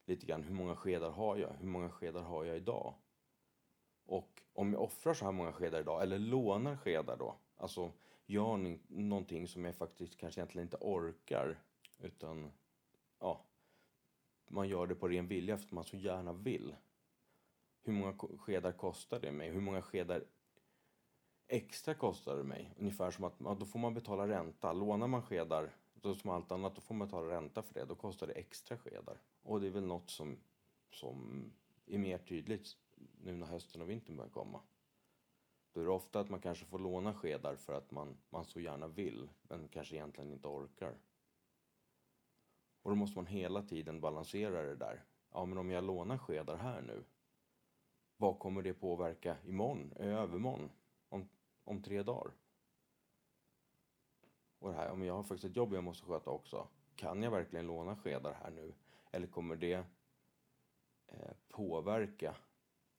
lite 0.06 0.26
grann 0.26 0.44
hur 0.44 0.54
många 0.54 0.76
skedar 0.76 1.10
har 1.10 1.38
jag? 1.38 1.54
Hur 1.54 1.68
många 1.68 1.90
skedar 1.90 2.22
har 2.22 2.44
jag 2.44 2.58
idag? 2.58 2.94
Och 4.06 4.44
om 4.54 4.74
jag 4.74 4.82
offrar 4.82 5.14
så 5.14 5.26
här 5.26 5.32
många 5.32 5.54
skedar 5.54 5.80
idag, 5.80 6.02
eller 6.02 6.20
lånar 6.20 6.78
skedar 6.78 7.18
då, 7.18 7.36
alltså 7.64 7.92
gör 8.26 8.78
någonting 8.88 9.48
som 9.48 9.66
jag 9.66 9.76
faktiskt 9.76 10.18
kanske 10.18 10.42
egentligen 10.42 10.66
inte 10.66 10.78
orkar, 10.82 11.60
utan 12.00 12.52
ja, 13.20 13.46
man 14.48 14.70
gör 14.70 14.88
det 14.88 14.96
på 14.96 15.08
ren 15.08 15.28
vilja 15.28 15.58
för 15.58 15.66
att 15.66 15.72
man 15.72 15.84
så 15.84 15.98
gärna 15.98 16.34
vill. 16.34 16.76
Hur 17.84 17.94
många 17.94 18.14
skedar 18.18 18.72
kostar 18.72 19.20
det 19.20 19.32
mig? 19.32 19.50
Hur 19.50 19.62
många 19.62 19.82
skedar 19.82 20.24
extra 21.48 21.94
kostar 21.94 22.38
det 22.38 22.44
mig. 22.44 22.74
Ungefär 22.78 23.12
som 23.12 23.24
att 23.24 23.36
ja, 23.38 23.58
då 23.60 23.66
får 23.66 23.80
man 23.80 23.94
betala 23.94 24.28
ränta. 24.28 24.74
Lånar 24.74 25.08
man 25.08 25.22
skedar, 25.22 25.76
då 25.94 26.16
som 26.16 26.30
allt 26.30 26.52
annat, 26.52 26.76
då 26.76 26.82
får 26.82 26.96
man 26.96 27.08
betala 27.08 27.36
ränta 27.36 27.62
för 27.62 27.74
det. 27.74 27.86
Då 27.86 27.96
kostar 27.96 28.28
det 28.28 28.34
extra 28.34 28.78
skedar. 28.78 29.22
Och 29.44 29.62
det 29.62 29.68
är 29.68 29.72
väl 29.72 29.86
något 29.86 30.10
som, 30.10 30.38
som 30.92 31.44
är 31.86 31.98
mer 31.98 32.18
tydligt 32.18 32.78
nu 33.22 33.36
när 33.36 33.48
hösten 33.48 33.82
och 33.82 33.90
vintern 33.90 34.16
börjar 34.16 34.32
komma. 34.32 34.62
Då 35.74 35.82
är 35.82 35.86
det 35.86 35.92
ofta 35.92 36.20
att 36.20 36.30
man 36.30 36.42
kanske 36.42 36.66
får 36.66 36.80
låna 36.80 37.14
skedar 37.14 37.56
för 37.56 37.74
att 37.74 37.92
man, 37.92 38.18
man 38.30 38.46
så 38.46 38.60
gärna 38.60 38.88
vill, 38.88 39.30
men 39.44 39.68
kanske 39.68 39.96
egentligen 39.96 40.32
inte 40.32 40.48
orkar. 40.48 40.98
Och 42.82 42.92
då 42.92 42.96
måste 42.96 43.18
man 43.18 43.26
hela 43.26 43.62
tiden 43.62 44.02
balansera 44.02 44.64
det 44.64 44.76
där. 44.76 45.04
Ja, 45.32 45.46
men 45.46 45.58
om 45.58 45.70
jag 45.70 45.84
lånar 45.84 46.18
skedar 46.18 46.58
här 46.58 46.82
nu, 46.82 47.04
vad 48.18 48.40
kommer 48.40 48.62
det 48.62 48.74
påverka 48.74 49.38
imorgon, 49.46 49.94
övermorgon? 49.96 50.70
om 51.10 51.28
om 51.64 51.82
tre 51.82 52.04
dagar. 52.04 52.34
Och 54.60 54.70
det 54.70 54.76
här, 54.76 54.92
om 54.92 55.04
jag 55.04 55.14
har 55.14 55.24
faktiskt 55.24 55.46
ett 55.46 55.56
jobb 55.56 55.74
jag 55.74 55.84
måste 55.84 56.06
sköta 56.06 56.30
också. 56.30 56.68
Kan 56.96 57.24
jag 57.24 57.32
verkligen 57.32 57.68
låna 57.68 57.96
skedar 57.96 58.34
här 58.34 58.52
nu? 58.52 58.74
Eller 59.12 59.28
kommer 59.28 59.56
det 59.56 59.84
eh, 61.08 61.32
påverka 61.50 62.36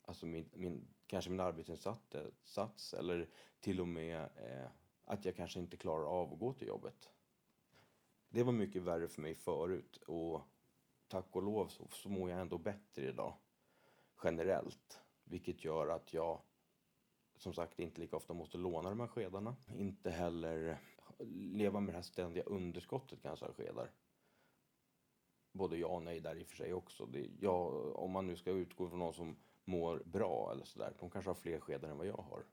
alltså 0.02 0.26
min, 0.26 0.50
min, 0.52 0.94
kanske 1.07 1.31
min 1.31 1.41
arbetsinsats 1.41 2.95
eller 2.95 3.29
till 3.61 3.81
och 3.81 3.89
med 3.89 4.21
eh, 4.21 4.69
att 5.05 5.25
jag 5.25 5.37
kanske 5.37 5.61
inte 5.61 5.77
klarar 5.77 6.05
av 6.05 6.33
att 6.33 6.39
gå 6.39 6.53
till 6.53 6.69
jobbet. 6.69 7.11
Det 8.29 8.43
var 8.43 8.53
mycket 8.53 8.83
värre 8.83 9.09
för 9.09 9.23
mig 9.23 9.35
förut 9.35 9.97
och 9.97 10.41
tack 11.09 11.37
och 11.37 11.43
lov 11.43 11.69
så, 11.69 11.89
så 11.91 12.09
mår 12.09 12.31
jag 12.31 12.41
ändå 12.41 12.59
bättre 12.59 13.09
idag 13.09 13.35
generellt. 14.25 15.01
Vilket 15.25 15.65
gör 15.65 15.89
att 15.89 16.13
jag 16.13 16.41
som 17.37 17.53
sagt 17.53 17.79
inte 17.79 18.01
lika 18.01 18.17
ofta 18.17 18.35
måste 18.35 18.59
låna 18.59 18.91
de 18.91 19.01
här 19.01 19.07
skedarna. 19.07 19.57
Inte 19.75 20.11
heller 20.11 20.79
leva 21.29 21.81
med 21.81 21.95
det 21.95 21.97
här 21.97 22.03
ständiga 22.03 22.45
underskottet 22.45 23.23
kanske 23.23 23.47
av 23.47 23.55
skedar. 23.55 23.91
Både 25.53 25.77
ja 25.77 25.87
och 25.87 26.03
nej 26.03 26.21
där 26.21 26.37
i 26.37 26.43
och 26.43 26.47
för 26.47 26.57
sig 26.57 26.73
också. 26.73 27.07
Det, 27.07 27.31
ja, 27.41 27.69
om 27.95 28.11
man 28.11 28.27
nu 28.27 28.37
ska 28.37 28.51
utgå 28.51 28.89
från 28.89 28.99
någon 28.99 29.15
som 29.15 29.37
mår 29.64 30.02
bra 30.04 30.52
eller 30.52 30.64
sådär. 30.64 30.92
De 30.99 31.11
kanske 31.11 31.30
har 31.30 31.35
fler 31.35 31.61
skedar 31.61 31.88
än 31.88 31.99
vad 31.99 32.06
jag 32.06 32.25
har. 32.30 32.44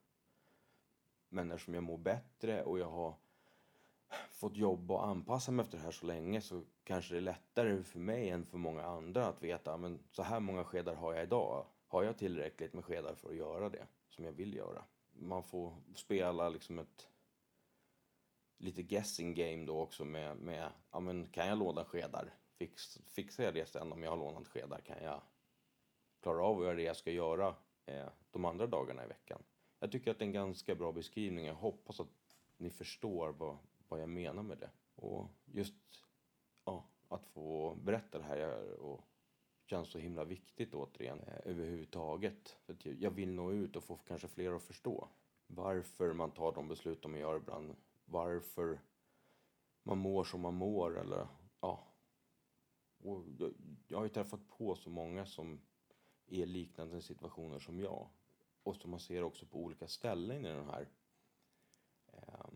Men 1.29 1.51
eftersom 1.51 1.73
jag 1.73 1.83
mår 1.83 1.97
bättre 1.97 2.63
och 2.63 2.79
jag 2.79 2.89
har 2.89 3.15
fått 4.29 4.57
jobba 4.57 4.93
och 4.93 5.07
anpassa 5.07 5.51
mig 5.51 5.63
efter 5.63 5.77
det 5.77 5.83
här 5.83 5.91
så 5.91 6.05
länge 6.05 6.41
så 6.41 6.63
kanske 6.83 7.13
det 7.13 7.19
är 7.19 7.21
lättare 7.21 7.83
för 7.83 7.99
mig 7.99 8.29
än 8.29 8.45
för 8.45 8.57
många 8.57 8.83
andra 8.83 9.27
att 9.27 9.43
veta 9.43 9.77
men 9.77 9.99
så 10.11 10.23
här 10.23 10.39
många 10.39 10.63
skedar 10.63 10.95
har 10.95 11.13
jag 11.13 11.23
idag. 11.23 11.65
Har 11.87 12.03
jag 12.03 12.17
tillräckligt 12.17 12.73
med 12.73 12.85
skedar 12.85 13.15
för 13.15 13.29
att 13.29 13.35
göra 13.35 13.69
det 13.69 13.87
som 14.09 14.25
jag 14.25 14.31
vill 14.31 14.53
göra? 14.53 14.83
Man 15.11 15.43
får 15.43 15.75
spela 15.95 16.49
liksom 16.49 16.79
ett 16.79 17.07
lite 18.57 18.83
guessing 18.83 19.33
game 19.33 19.65
då 19.65 19.79
också 19.79 20.05
med, 20.05 20.37
med 20.37 20.71
ja 20.91 20.99
men 20.99 21.27
kan 21.27 21.47
jag 21.47 21.57
låna 21.57 21.85
skedar? 21.85 22.33
Fix, 22.57 22.97
fixar 23.05 23.43
jag 23.43 23.53
det 23.53 23.65
sen 23.65 23.91
om 23.91 24.03
jag 24.03 24.09
har 24.09 24.17
lånat 24.17 24.47
skedar? 24.47 24.79
Kan 24.79 25.03
jag 25.03 25.21
klara 26.21 26.43
av 26.43 26.57
att 26.57 26.63
göra 26.63 26.75
det 26.75 26.83
jag 26.83 26.97
ska 26.97 27.11
göra 27.11 27.55
eh, 27.85 28.07
de 28.31 28.45
andra 28.45 28.67
dagarna 28.67 29.03
i 29.03 29.07
veckan? 29.07 29.43
Jag 29.79 29.91
tycker 29.91 30.11
att 30.11 30.19
det 30.19 30.25
är 30.25 30.27
en 30.27 30.33
ganska 30.33 30.75
bra 30.75 30.91
beskrivning. 30.91 31.45
Jag 31.45 31.55
hoppas 31.55 31.99
att 31.99 32.37
ni 32.57 32.69
förstår 32.69 33.29
vad, 33.29 33.57
vad 33.87 34.01
jag 34.01 34.09
menar 34.09 34.43
med 34.43 34.57
det. 34.57 34.69
Och 34.95 35.27
just 35.45 35.75
ja, 36.65 36.85
att 37.07 37.25
få 37.25 37.75
berätta 37.75 38.17
det 38.17 38.23
här 38.23 38.73
och 38.79 39.01
känns 39.65 39.89
så 39.89 39.97
himla 39.99 40.23
viktigt 40.23 40.73
återigen 40.73 41.19
eh, 41.19 41.51
överhuvudtaget. 41.51 42.57
För 42.65 42.73
att 42.73 42.85
jag 42.85 43.11
vill 43.11 43.33
nå 43.33 43.51
ut 43.51 43.75
och 43.75 43.83
få 43.83 43.97
kanske 43.97 44.27
fler 44.27 44.51
att 44.51 44.63
förstå 44.63 45.09
varför 45.47 46.13
man 46.13 46.31
tar 46.31 46.51
de 46.51 46.67
beslut 46.67 47.01
de 47.01 47.15
gör 47.17 47.37
ibland. 47.37 47.75
Varför 48.05 48.79
man 49.83 49.97
mår 49.97 50.23
som 50.23 50.41
man 50.41 50.53
mår 50.53 50.99
eller 50.99 51.27
ja. 51.61 51.87
Och 53.03 53.23
jag, 53.87 53.97
har 53.97 54.03
ju 54.03 54.09
träffat 54.09 54.47
på 54.47 54.75
så 54.75 54.89
många 54.89 55.25
som 55.25 55.61
i 56.31 56.45
liknande 56.45 57.01
situationer 57.01 57.59
som 57.59 57.79
jag. 57.79 58.07
Och 58.63 58.75
som 58.75 58.91
man 58.91 58.99
ser 58.99 59.23
också 59.23 59.45
på 59.45 59.59
olika 59.59 59.87
ställen 59.87 60.45
i 60.45 60.49
den 60.49 60.65
här 60.65 60.87
eh, 62.07 62.49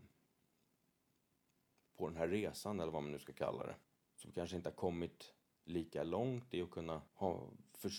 på 1.96 2.08
den 2.08 2.16
här 2.16 2.28
resan 2.28 2.80
eller 2.80 2.92
vad 2.92 3.02
man 3.02 3.12
nu 3.12 3.18
ska 3.18 3.32
kalla 3.32 3.66
det. 3.66 3.76
Som 4.14 4.32
kanske 4.32 4.56
inte 4.56 4.68
har 4.68 4.74
kommit 4.74 5.34
lika 5.64 6.02
långt 6.02 6.54
i 6.54 6.62
att 6.62 6.70
kunna 6.70 7.02
ha, 7.14 7.50
för, 7.72 7.90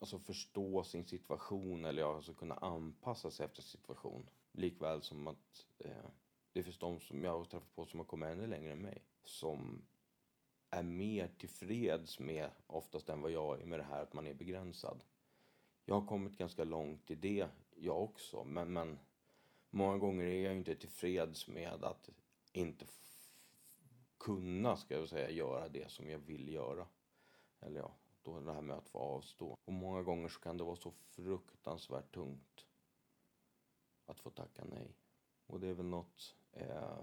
alltså 0.00 0.18
förstå 0.18 0.84
sin 0.84 1.04
situation 1.04 1.84
eller 1.84 2.02
ja, 2.02 2.16
alltså 2.16 2.34
kunna 2.34 2.54
anpassa 2.54 3.30
sig 3.30 3.46
efter 3.46 3.62
situation. 3.62 4.28
Likväl 4.52 5.02
som 5.02 5.26
att 5.26 5.66
eh, 5.78 6.10
det 6.52 6.62
finns 6.62 6.78
de 6.78 7.00
som 7.00 7.24
jag 7.24 7.38
har 7.38 7.44
träffat 7.44 7.74
på 7.74 7.86
som 7.86 8.00
har 8.00 8.06
kommit 8.06 8.28
ännu 8.28 8.46
längre 8.46 8.72
än 8.72 8.82
mig. 8.82 9.02
Som 9.24 9.86
är 10.70 10.82
mer 10.82 11.28
tillfreds 11.38 12.18
med 12.18 12.50
oftast 12.66 13.08
än 13.08 13.20
vad 13.20 13.30
jag 13.30 13.60
är 13.60 13.66
med 13.66 13.78
det 13.78 13.84
här 13.84 14.02
att 14.02 14.12
man 14.12 14.26
är 14.26 14.34
begränsad. 14.34 15.02
Jag 15.84 16.00
har 16.00 16.06
kommit 16.06 16.38
ganska 16.38 16.64
långt 16.64 17.10
i 17.10 17.14
det 17.14 17.48
jag 17.76 18.02
också 18.02 18.44
men, 18.44 18.72
men 18.72 18.98
många 19.70 19.98
gånger 19.98 20.24
är 20.24 20.44
jag 20.44 20.56
inte 20.56 20.74
tillfreds 20.74 21.48
med 21.48 21.84
att 21.84 22.10
inte 22.52 22.86
kunna, 24.18 24.76
ska 24.76 24.94
jag 24.94 25.08
säga, 25.08 25.30
göra 25.30 25.68
det 25.68 25.90
som 25.90 26.10
jag 26.10 26.18
vill 26.18 26.48
göra. 26.48 26.86
Eller 27.60 27.80
ja, 27.80 27.94
då 28.22 28.40
det 28.40 28.52
här 28.52 28.62
med 28.62 28.76
att 28.76 28.88
få 28.88 28.98
avstå. 28.98 29.58
Och 29.64 29.72
många 29.72 30.02
gånger 30.02 30.28
så 30.28 30.40
kan 30.40 30.56
det 30.56 30.64
vara 30.64 30.76
så 30.76 30.90
fruktansvärt 30.90 32.14
tungt 32.14 32.66
att 34.06 34.20
få 34.20 34.30
tacka 34.30 34.64
nej. 34.64 34.96
Och 35.46 35.60
det 35.60 35.68
är 35.68 35.74
väl 35.74 35.86
något 35.86 36.36
eh, 36.52 36.98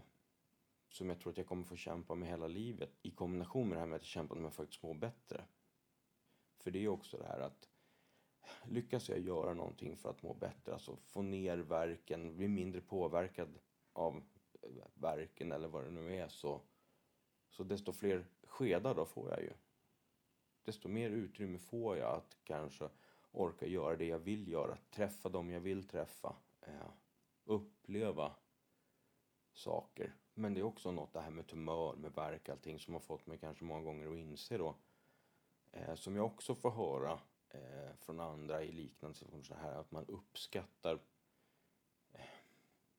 som 0.90 1.10
jag 1.10 1.20
tror 1.20 1.32
att 1.32 1.38
jag 1.38 1.48
kommer 1.48 1.64
få 1.64 1.76
kämpa 1.76 2.16
med 2.16 2.30
hela 2.30 2.48
livet 2.48 2.92
i 3.02 3.12
kombination 3.12 3.70
med 3.70 3.78
det 3.78 3.80
här 3.80 3.88
med 3.88 3.96
att 3.96 4.04
kämpa 4.04 4.36
med 4.36 4.48
att 4.48 4.56
faktiskt 4.56 4.84
må 4.84 4.94
bättre. 4.94 5.46
För 6.60 6.72
det 6.72 6.84
är 6.84 6.88
också 6.88 7.18
det 7.18 7.28
här 7.28 7.40
att 7.40 7.71
lyckas 8.64 9.10
jag 9.10 9.20
göra 9.20 9.54
någonting 9.54 9.98
för 9.98 10.10
att 10.10 10.24
må 10.24 10.34
bättre, 10.34 10.74
alltså 10.74 10.96
få 10.96 11.22
ner 11.22 11.58
verken, 11.58 12.38
bli 12.38 12.48
mindre 12.48 12.82
påverkad 12.82 13.60
av 13.94 14.24
eh, 14.62 14.86
verken 14.94 15.52
eller 15.52 15.68
vad 15.68 15.84
det 15.84 15.92
nu 15.92 16.16
är 16.16 16.28
så, 16.28 16.62
så 17.50 17.64
desto 17.64 17.92
fler 17.92 18.26
skedar 18.44 18.96
då 18.96 19.06
får 19.06 19.30
jag 19.30 19.42
ju. 19.42 19.54
Desto 20.64 20.88
mer 20.90 21.10
utrymme 21.10 21.58
får 21.60 21.98
jag 21.98 22.16
att 22.16 22.38
kanske 22.44 22.90
orka 23.32 23.68
göra 23.68 23.96
det 23.96 24.06
jag 24.06 24.20
vill 24.20 24.48
göra, 24.48 24.78
träffa 24.92 25.30
dem 25.30 25.50
jag 25.50 25.60
vill 25.60 25.88
träffa, 25.88 26.36
eh, 26.62 26.92
uppleva 27.46 28.36
saker. 29.54 30.16
Men 30.34 30.54
det 30.54 30.60
är 30.60 30.64
också 30.64 30.92
något 30.92 31.14
det 31.14 31.22
här 31.22 31.32
med 31.32 31.48
tumör, 31.48 31.96
med 31.96 32.14
verk, 32.14 32.50
allting 32.50 32.80
som 32.80 32.94
har 32.94 33.02
fått 33.02 33.28
mig 33.28 33.38
kanske 33.38 33.64
många 33.64 33.82
gånger 33.82 34.12
att 34.12 34.18
inse 34.18 34.58
då. 34.58 34.76
Eh, 35.72 35.96
som 35.96 36.16
jag 36.16 36.26
också 36.26 36.56
får 36.56 36.72
höra 36.72 37.20
eh, 37.54 37.96
från 38.00 38.20
andra 38.20 38.64
i 38.64 38.72
liknande 38.72 39.18
situationer 39.18 39.62
här 39.62 39.76
att 39.76 39.92
man 39.92 40.06
uppskattar 40.06 41.00
eh, 42.14 42.22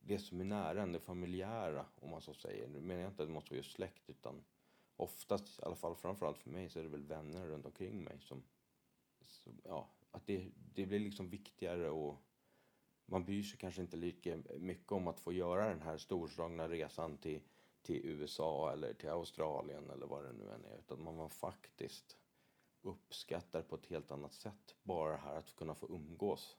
det 0.01 0.19
som 0.19 0.41
är 0.41 0.45
nära 0.45 0.83
en, 0.83 0.93
det 0.93 1.01
familjära 1.01 1.87
om 1.95 2.11
man 2.11 2.21
så 2.21 2.35
säger. 2.35 2.69
Nu 2.69 2.81
menar 2.81 3.01
jag 3.01 3.11
inte 3.11 3.23
att 3.23 3.29
det 3.29 3.35
måste 3.35 3.51
vara 3.51 3.57
just 3.57 3.73
släkt 3.73 4.11
utan 4.11 4.45
oftast, 4.97 5.61
i 5.61 5.63
alla 5.63 5.77
fall 5.77 5.97
framförallt 5.97 6.39
för 6.39 6.51
mig, 6.51 6.69
så 6.69 6.79
är 6.79 6.83
det 6.83 6.89
väl 6.89 7.03
vänner 7.03 7.47
runt 7.47 7.67
omkring 7.67 8.05
mig 8.05 8.21
som, 8.21 8.43
som 9.27 9.61
ja, 9.65 9.89
att 10.11 10.27
det, 10.27 10.51
det 10.75 10.87
blir 10.87 11.01
liksom 11.01 11.31
viktigare 11.31 11.91
och 11.91 12.23
man 13.07 13.25
bryr 13.25 13.43
sig 13.43 13.59
kanske 13.59 13.83
inte 13.83 13.97
lika 13.97 14.43
mycket 14.59 14.93
om 14.93 15.09
att 15.09 15.21
få 15.21 15.33
göra 15.33 15.69
den 15.69 15.83
här 15.83 15.99
storslagna 15.99 16.69
resan 16.69 17.19
till, 17.19 17.41
till 17.83 18.07
USA 18.07 18.73
eller 18.73 18.95
till 18.95 19.09
Australien 19.09 19.91
eller 19.91 20.07
vad 20.07 20.25
det 20.25 20.33
nu 20.33 20.51
än 20.51 20.65
är. 20.65 20.79
Utan 20.79 21.03
man, 21.03 21.17
var 21.17 21.29
faktiskt 21.29 22.17
uppskattar 22.83 23.63
på 23.63 23.75
ett 23.75 23.87
helt 23.87 24.11
annat 24.11 24.35
sätt 24.35 24.77
bara 24.83 25.13
det 25.13 25.19
här 25.19 25.37
att 25.37 25.57
kunna 25.57 25.75
få 25.75 25.87
umgås. 25.87 26.57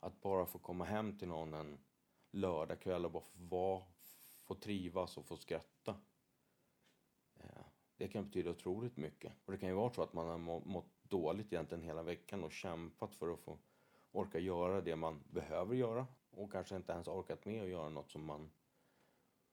Att 0.00 0.20
bara 0.20 0.46
få 0.46 0.58
komma 0.58 0.84
hem 0.84 1.18
till 1.18 1.28
någon 1.28 1.54
en 1.54 1.78
lördagkväll 2.30 3.04
och 3.04 3.12
bara 3.12 3.22
få, 3.22 3.38
vara, 3.38 3.82
få 4.42 4.54
trivas 4.54 5.16
och 5.16 5.26
få 5.26 5.36
skratta. 5.36 6.00
Eh, 7.34 7.64
det 7.96 8.08
kan 8.08 8.24
betyda 8.24 8.50
otroligt 8.50 8.96
mycket. 8.96 9.32
Och 9.44 9.52
det 9.52 9.58
kan 9.58 9.68
ju 9.68 9.74
vara 9.74 9.90
så 9.90 10.02
att 10.02 10.12
man 10.12 10.28
har 10.28 10.38
mått 10.66 11.02
dåligt 11.02 11.52
egentligen 11.52 11.84
hela 11.84 12.02
veckan 12.02 12.44
och 12.44 12.52
kämpat 12.52 13.14
för 13.14 13.32
att 13.32 13.40
få 13.40 13.58
orka 14.12 14.38
göra 14.38 14.80
det 14.80 14.96
man 14.96 15.22
behöver 15.30 15.74
göra 15.74 16.06
och 16.30 16.52
kanske 16.52 16.76
inte 16.76 16.92
ens 16.92 17.08
orkat 17.08 17.44
med 17.44 17.62
att 17.62 17.68
göra 17.68 17.88
något 17.88 18.10
som 18.10 18.24
man, 18.24 18.50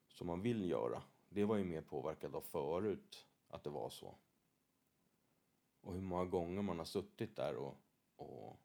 som 0.07 0.27
man 0.27 0.41
vill 0.41 0.69
göra. 0.69 1.03
Det 1.29 1.45
var 1.45 1.57
ju 1.57 1.63
mer 1.63 1.81
påverkat 1.81 2.35
av 2.35 2.41
förut 2.41 3.27
att 3.47 3.63
det 3.63 3.69
var 3.69 3.89
så. 3.89 4.15
Och 5.83 5.93
hur 5.93 6.01
många 6.01 6.25
gånger 6.25 6.61
man 6.61 6.77
har 6.77 6.85
suttit 6.85 7.35
där 7.35 7.55
och, 7.55 7.77
och, 8.15 8.59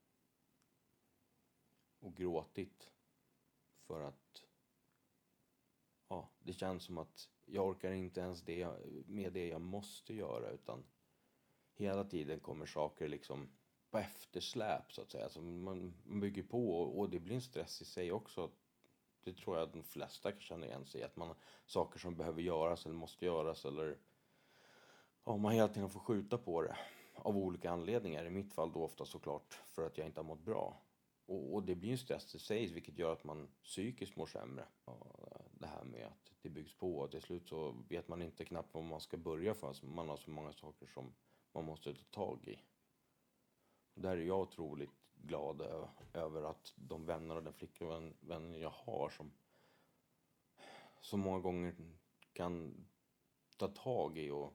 och 1.99 2.17
gråtit 2.17 2.91
för 3.87 4.01
att 4.01 4.47
ja, 6.09 6.29
det 6.39 6.53
känns 6.53 6.85
som 6.85 6.99
att 6.99 7.31
jag 7.45 7.67
orkar 7.67 7.93
inte 7.93 8.21
ens 8.21 8.43
det 8.43 8.69
med 9.07 9.33
det 9.33 9.49
jag 9.49 9.61
måste 9.61 10.15
göra 10.15 10.51
utan 10.51 10.85
hela 11.75 12.05
tiden 12.05 12.41
kommer 12.41 12.67
saker 12.67 13.09
liksom 13.09 13.49
på 13.91 13.99
eftersläp 13.99 14.93
så 14.93 15.03
att 15.03 15.11
säga. 15.11 15.25
Alltså 15.25 15.41
man, 15.41 15.95
man 16.05 16.21
bygger 16.21 16.43
på 16.43 16.81
och, 16.81 16.99
och, 16.99 17.11
det 17.11 17.21
blir 17.21 17.35
en 17.35 17.43
stress 17.43 17.83
i 17.83 17.85
sig 17.85 18.13
också. 18.13 18.51
Det 19.25 19.33
tror 19.33 19.57
jag 19.57 19.67
att 19.67 19.73
de 19.73 19.83
flesta 19.83 20.33
kan 20.33 20.41
känna 20.41 20.67
igen 20.67 20.87
sig 20.87 21.01
i. 21.01 21.05
Att 21.05 21.17
man 21.17 21.29
har 21.29 21.37
saker 21.67 21.99
som 21.99 22.17
behöver 22.17 22.43
göras 22.43 22.87
eller 22.87 22.95
måste 22.97 23.25
göras 23.25 23.65
eller 23.65 23.99
ja, 25.25 25.37
man 25.37 25.53
hela 25.53 25.69
tiden 25.69 25.91
får 25.91 26.01
skjuta 26.01 26.39
på 26.39 26.63
det 26.63 26.77
av 27.23 27.37
olika 27.37 27.71
anledningar. 27.71 28.25
I 28.25 28.31
mitt 28.31 28.53
fall 28.53 28.73
då 28.73 28.85
ofta 28.85 29.05
såklart 29.05 29.55
för 29.55 29.87
att 29.87 29.99
jag 29.99 30.07
inte 30.07 30.21
har 30.21 30.25
mått 30.25 30.45
bra. 30.45 30.83
Och, 31.27 31.55
och 31.55 31.63
det 31.63 31.75
blir 31.75 31.93
en 31.93 31.99
stress 31.99 32.35
i 32.35 32.39
sig 32.39 32.73
vilket 32.73 32.99
gör 32.99 33.13
att 33.13 33.25
man 33.25 33.49
psykiskt 33.63 34.17
mår 34.17 34.27
sämre. 34.27 34.65
det 35.53 35.67
här 35.67 35.85
med 35.85 36.07
att 36.07 36.33
det 36.43 36.49
byggs 36.49 36.75
på 36.75 36.99
och 36.99 37.11
till 37.11 37.23
slut 37.23 37.49
så 37.49 37.75
vet 37.89 38.09
man 38.09 38.23
inte 38.23 38.45
knappt 38.45 38.75
var 38.75 38.83
man 38.83 39.01
ska 39.01 39.17
börja 39.17 39.55
för 39.55 39.69
alltså, 39.69 39.87
man 39.87 40.09
har 40.09 40.17
så 40.17 40.31
många 40.31 40.53
saker 40.53 40.87
som 40.87 41.15
man 41.53 41.65
måste 41.65 41.95
ta 41.95 42.05
tag 42.11 42.49
i. 42.49 42.59
Och 43.95 44.03
där 44.03 44.17
är 44.17 44.23
jag 44.23 44.41
otroligt 44.41 44.91
glad 45.15 45.61
över 46.13 46.43
att 46.43 46.73
de 46.77 47.07
vänner 47.07 47.37
och 47.37 47.43
den 47.43 47.53
flickvän 47.53 48.15
jag 48.61 48.71
har 48.71 49.09
som 49.09 49.33
så 51.01 51.17
många 51.17 51.39
gånger 51.39 51.75
kan 52.33 52.87
ta 53.57 53.69
tag 53.69 54.19
i 54.19 54.31
och 54.31 54.55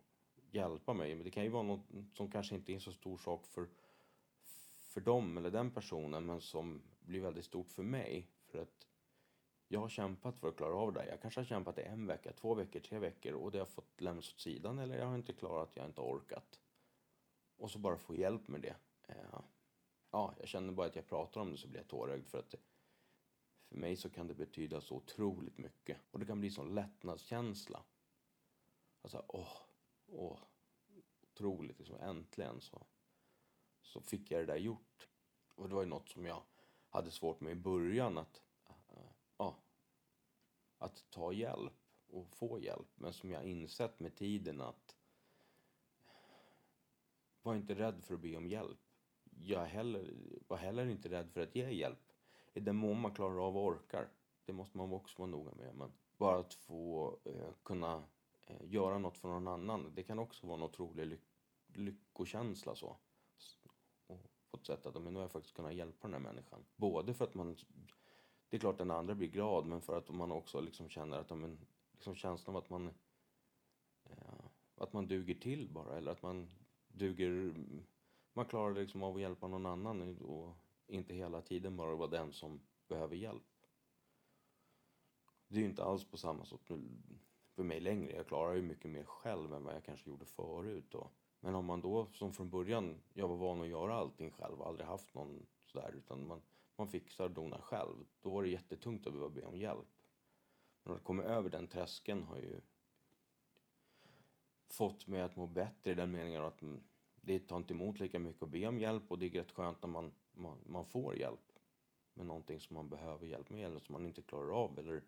hjälpa 0.53 0.93
mig. 0.93 1.15
Men 1.15 1.23
det 1.23 1.31
kan 1.31 1.43
ju 1.43 1.49
vara 1.49 1.63
något 1.63 1.85
som 2.13 2.31
kanske 2.31 2.55
inte 2.55 2.71
är 2.71 2.73
en 2.73 2.81
så 2.81 2.91
stor 2.91 3.17
sak 3.17 3.47
för, 3.47 3.67
för 4.79 5.01
dem 5.01 5.37
eller 5.37 5.51
den 5.51 5.71
personen 5.71 6.25
men 6.25 6.41
som 6.41 6.81
blir 6.99 7.21
väldigt 7.21 7.45
stort 7.45 7.71
för 7.71 7.83
mig. 7.83 8.27
För 8.45 8.59
att 8.59 8.87
jag 9.67 9.79
har 9.79 9.89
kämpat 9.89 10.39
för 10.39 10.47
att 10.49 10.57
klara 10.57 10.75
av 10.75 10.93
det. 10.93 11.05
Jag 11.05 11.21
kanske 11.21 11.39
har 11.39 11.45
kämpat 11.45 11.77
i 11.77 11.81
en 11.81 12.07
vecka, 12.07 12.33
två 12.33 12.53
veckor, 12.53 12.79
tre 12.79 12.99
veckor 12.99 13.33
och 13.33 13.51
det 13.51 13.59
har 13.59 13.65
fått 13.65 14.01
lämnas 14.01 14.29
åt 14.29 14.39
sidan 14.39 14.79
eller 14.79 14.97
jag 14.97 15.05
har 15.05 15.15
inte 15.15 15.33
klarat, 15.33 15.71
jag 15.73 15.83
har 15.83 15.87
inte 15.87 16.01
orkat. 16.01 16.59
Och 17.57 17.71
så 17.71 17.79
bara 17.79 17.97
få 17.97 18.15
hjälp 18.15 18.47
med 18.47 18.61
det. 18.61 18.75
Eh, 19.07 19.39
ja, 20.11 20.33
jag 20.39 20.47
känner 20.47 20.73
bara 20.73 20.87
att 20.87 20.95
jag 20.95 21.07
pratar 21.07 21.41
om 21.41 21.51
det 21.51 21.57
så 21.57 21.67
blir 21.67 21.79
jag 21.79 21.87
tårögd 21.87 22.27
för 22.27 22.39
att 22.39 22.55
för 23.73 23.79
mig 23.79 23.95
så 23.95 24.09
kan 24.09 24.27
det 24.27 24.33
betyda 24.33 24.81
så 24.81 24.95
otroligt 24.95 25.57
mycket. 25.57 25.97
Och 26.11 26.19
det 26.19 26.25
kan 26.25 26.39
bli 26.39 26.51
sån 26.51 26.75
lättnadskänsla. 26.75 27.83
Alltså, 29.01 29.25
åh, 29.27 29.57
åh, 30.13 30.39
otroligt. 31.21 31.79
Liksom, 31.79 31.95
äntligen 31.95 32.61
så, 32.61 32.85
så 33.81 34.01
fick 34.01 34.31
jag 34.31 34.41
det 34.41 34.53
där 34.53 34.59
gjort. 34.59 35.09
Och 35.55 35.69
det 35.69 35.75
var 35.75 35.81
ju 35.81 35.89
något 35.89 36.09
som 36.09 36.25
jag 36.25 36.43
hade 36.89 37.11
svårt 37.11 37.41
med 37.41 37.51
i 37.51 37.55
början 37.55 38.17
att, 38.17 38.41
äh, 38.89 39.47
äh, 39.47 39.53
att 40.77 41.05
ta 41.09 41.33
hjälp 41.33 41.73
och 42.07 42.35
få 42.35 42.59
hjälp. 42.59 42.87
Men 42.95 43.13
som 43.13 43.31
jag 43.31 43.43
insett 43.43 43.99
med 43.99 44.15
tiden 44.15 44.61
att 44.61 44.97
var 47.41 47.55
inte 47.55 47.75
rädd 47.75 48.03
för 48.03 48.13
att 48.13 48.21
be 48.21 48.37
om 48.37 48.47
hjälp. 48.47 48.79
Jag 49.23 49.65
heller, 49.65 50.13
var 50.47 50.57
heller 50.57 50.85
inte 50.85 51.09
rädd 51.09 51.31
för 51.31 51.41
att 51.41 51.55
ge 51.55 51.69
hjälp. 51.69 52.13
I 52.53 52.59
den 52.59 52.75
mån 52.75 53.01
man 53.01 53.15
klarar 53.15 53.47
av 53.47 53.57
och 53.57 53.65
orkar. 53.65 54.09
Det 54.45 54.53
måste 54.53 54.77
man 54.77 54.93
också 54.93 55.21
vara 55.21 55.31
noga 55.31 55.51
med. 55.51 55.75
Men 55.75 55.91
bara 56.17 56.39
att 56.39 56.53
få 56.53 57.17
eh, 57.25 57.53
kunna 57.63 58.03
Eh, 58.45 58.55
göra 58.65 58.97
något 58.97 59.17
för 59.17 59.27
någon 59.27 59.47
annan. 59.47 59.91
Det 59.95 60.03
kan 60.03 60.19
också 60.19 60.47
vara 60.47 60.57
en 60.57 60.63
otrolig 60.63 61.07
ly 61.07 61.17
lyckokänsla 61.67 62.75
så. 62.75 62.97
Och 64.07 64.31
på 64.51 64.57
ett 64.57 64.65
sätt 64.65 64.85
att 64.85 65.01
men 65.01 65.13
nu 65.13 65.19
har 65.19 65.21
jag 65.23 65.31
faktiskt 65.31 65.55
kunnat 65.55 65.73
hjälpa 65.73 66.07
den 66.07 66.13
här 66.13 66.33
människan. 66.33 66.65
Både 66.75 67.13
för 67.13 67.25
att 67.25 67.33
man, 67.33 67.55
det 68.49 68.57
är 68.57 68.59
klart 68.59 68.77
den 68.77 68.91
andra 68.91 69.15
blir 69.15 69.27
glad, 69.27 69.65
men 69.65 69.81
för 69.81 69.97
att 69.97 70.09
man 70.09 70.31
också 70.31 70.61
liksom 70.61 70.89
känner 70.89 71.17
att, 71.17 71.29
men, 71.29 71.65
liksom 71.91 72.15
känslan 72.15 72.55
av 72.55 72.63
att 72.63 72.69
man, 72.69 72.87
eh, 74.03 74.45
att 74.75 74.93
man 74.93 75.07
duger 75.07 75.35
till 75.35 75.69
bara. 75.69 75.97
Eller 75.97 76.11
att 76.11 76.21
man 76.21 76.49
duger, 76.87 77.53
man 78.33 78.45
klarar 78.45 78.73
liksom 78.75 79.03
av 79.03 79.15
att 79.15 79.21
hjälpa 79.21 79.47
någon 79.47 79.65
annan 79.65 80.17
och 80.17 80.55
inte 80.87 81.13
hela 81.13 81.41
tiden 81.41 81.77
bara 81.77 81.95
vara 81.95 82.09
den 82.09 82.33
som 82.33 82.59
behöver 82.87 83.15
hjälp. 83.15 83.43
Det 85.47 85.55
är 85.55 85.61
ju 85.61 85.69
inte 85.69 85.83
alls 85.83 86.05
på 86.05 86.17
samma 86.17 86.45
sätt 86.45 86.61
för 87.55 87.63
mig 87.63 87.79
längre. 87.79 88.15
Jag 88.15 88.27
klarar 88.27 88.53
ju 88.53 88.61
mycket 88.61 88.91
mer 88.91 89.03
själv 89.03 89.53
än 89.53 89.63
vad 89.63 89.75
jag 89.75 89.83
kanske 89.83 90.09
gjorde 90.09 90.25
förut. 90.25 90.85
Då. 90.89 91.09
Men 91.39 91.55
om 91.55 91.65
man 91.65 91.81
då 91.81 92.07
som 92.13 92.33
från 92.33 92.49
början, 92.49 93.01
jag 93.13 93.27
var 93.27 93.35
van 93.35 93.61
att 93.61 93.67
göra 93.67 93.95
allting 93.95 94.31
själv 94.31 94.61
och 94.61 94.67
aldrig 94.67 94.87
haft 94.87 95.13
någon 95.13 95.45
sådär 95.65 95.93
utan 95.97 96.27
man, 96.27 96.41
man 96.75 96.87
fixar 96.87 97.23
och 97.23 97.31
donar 97.31 97.61
själv. 97.61 98.05
Då 98.21 98.29
var 98.29 98.43
det 98.43 98.49
jättetungt 98.49 99.07
att 99.07 99.13
behöva 99.13 99.29
be 99.29 99.45
om 99.45 99.57
hjälp. 99.57 99.87
Men 100.83 100.95
att 100.95 101.03
komma 101.03 101.23
över 101.23 101.49
den 101.49 101.67
tröskeln 101.67 102.23
har 102.23 102.37
ju 102.37 102.61
fått 104.67 105.07
mig 105.07 105.21
att 105.21 105.35
må 105.35 105.47
bättre 105.47 105.91
i 105.91 105.95
den 105.95 106.11
meningen 106.11 106.43
att 106.43 106.61
det 107.15 107.39
tar 107.39 107.57
inte 107.57 107.73
emot 107.73 107.99
lika 107.99 108.19
mycket 108.19 108.43
att 108.43 108.49
be 108.49 108.67
om 108.67 108.79
hjälp 108.79 109.11
och 109.11 109.19
det 109.19 109.25
är 109.25 109.29
rätt 109.29 109.51
skönt 109.51 109.81
när 109.81 109.89
man, 109.89 110.11
man, 110.31 110.57
man 110.65 110.85
får 110.85 111.15
hjälp 111.15 111.59
med 112.13 112.25
någonting 112.25 112.59
som 112.59 112.73
man 112.73 112.89
behöver 112.89 113.25
hjälp 113.25 113.49
med 113.49 113.65
eller 113.65 113.79
som 113.79 113.93
man 113.93 114.05
inte 114.05 114.21
klarar 114.21 114.63
av 114.63 114.79
eller 114.79 115.03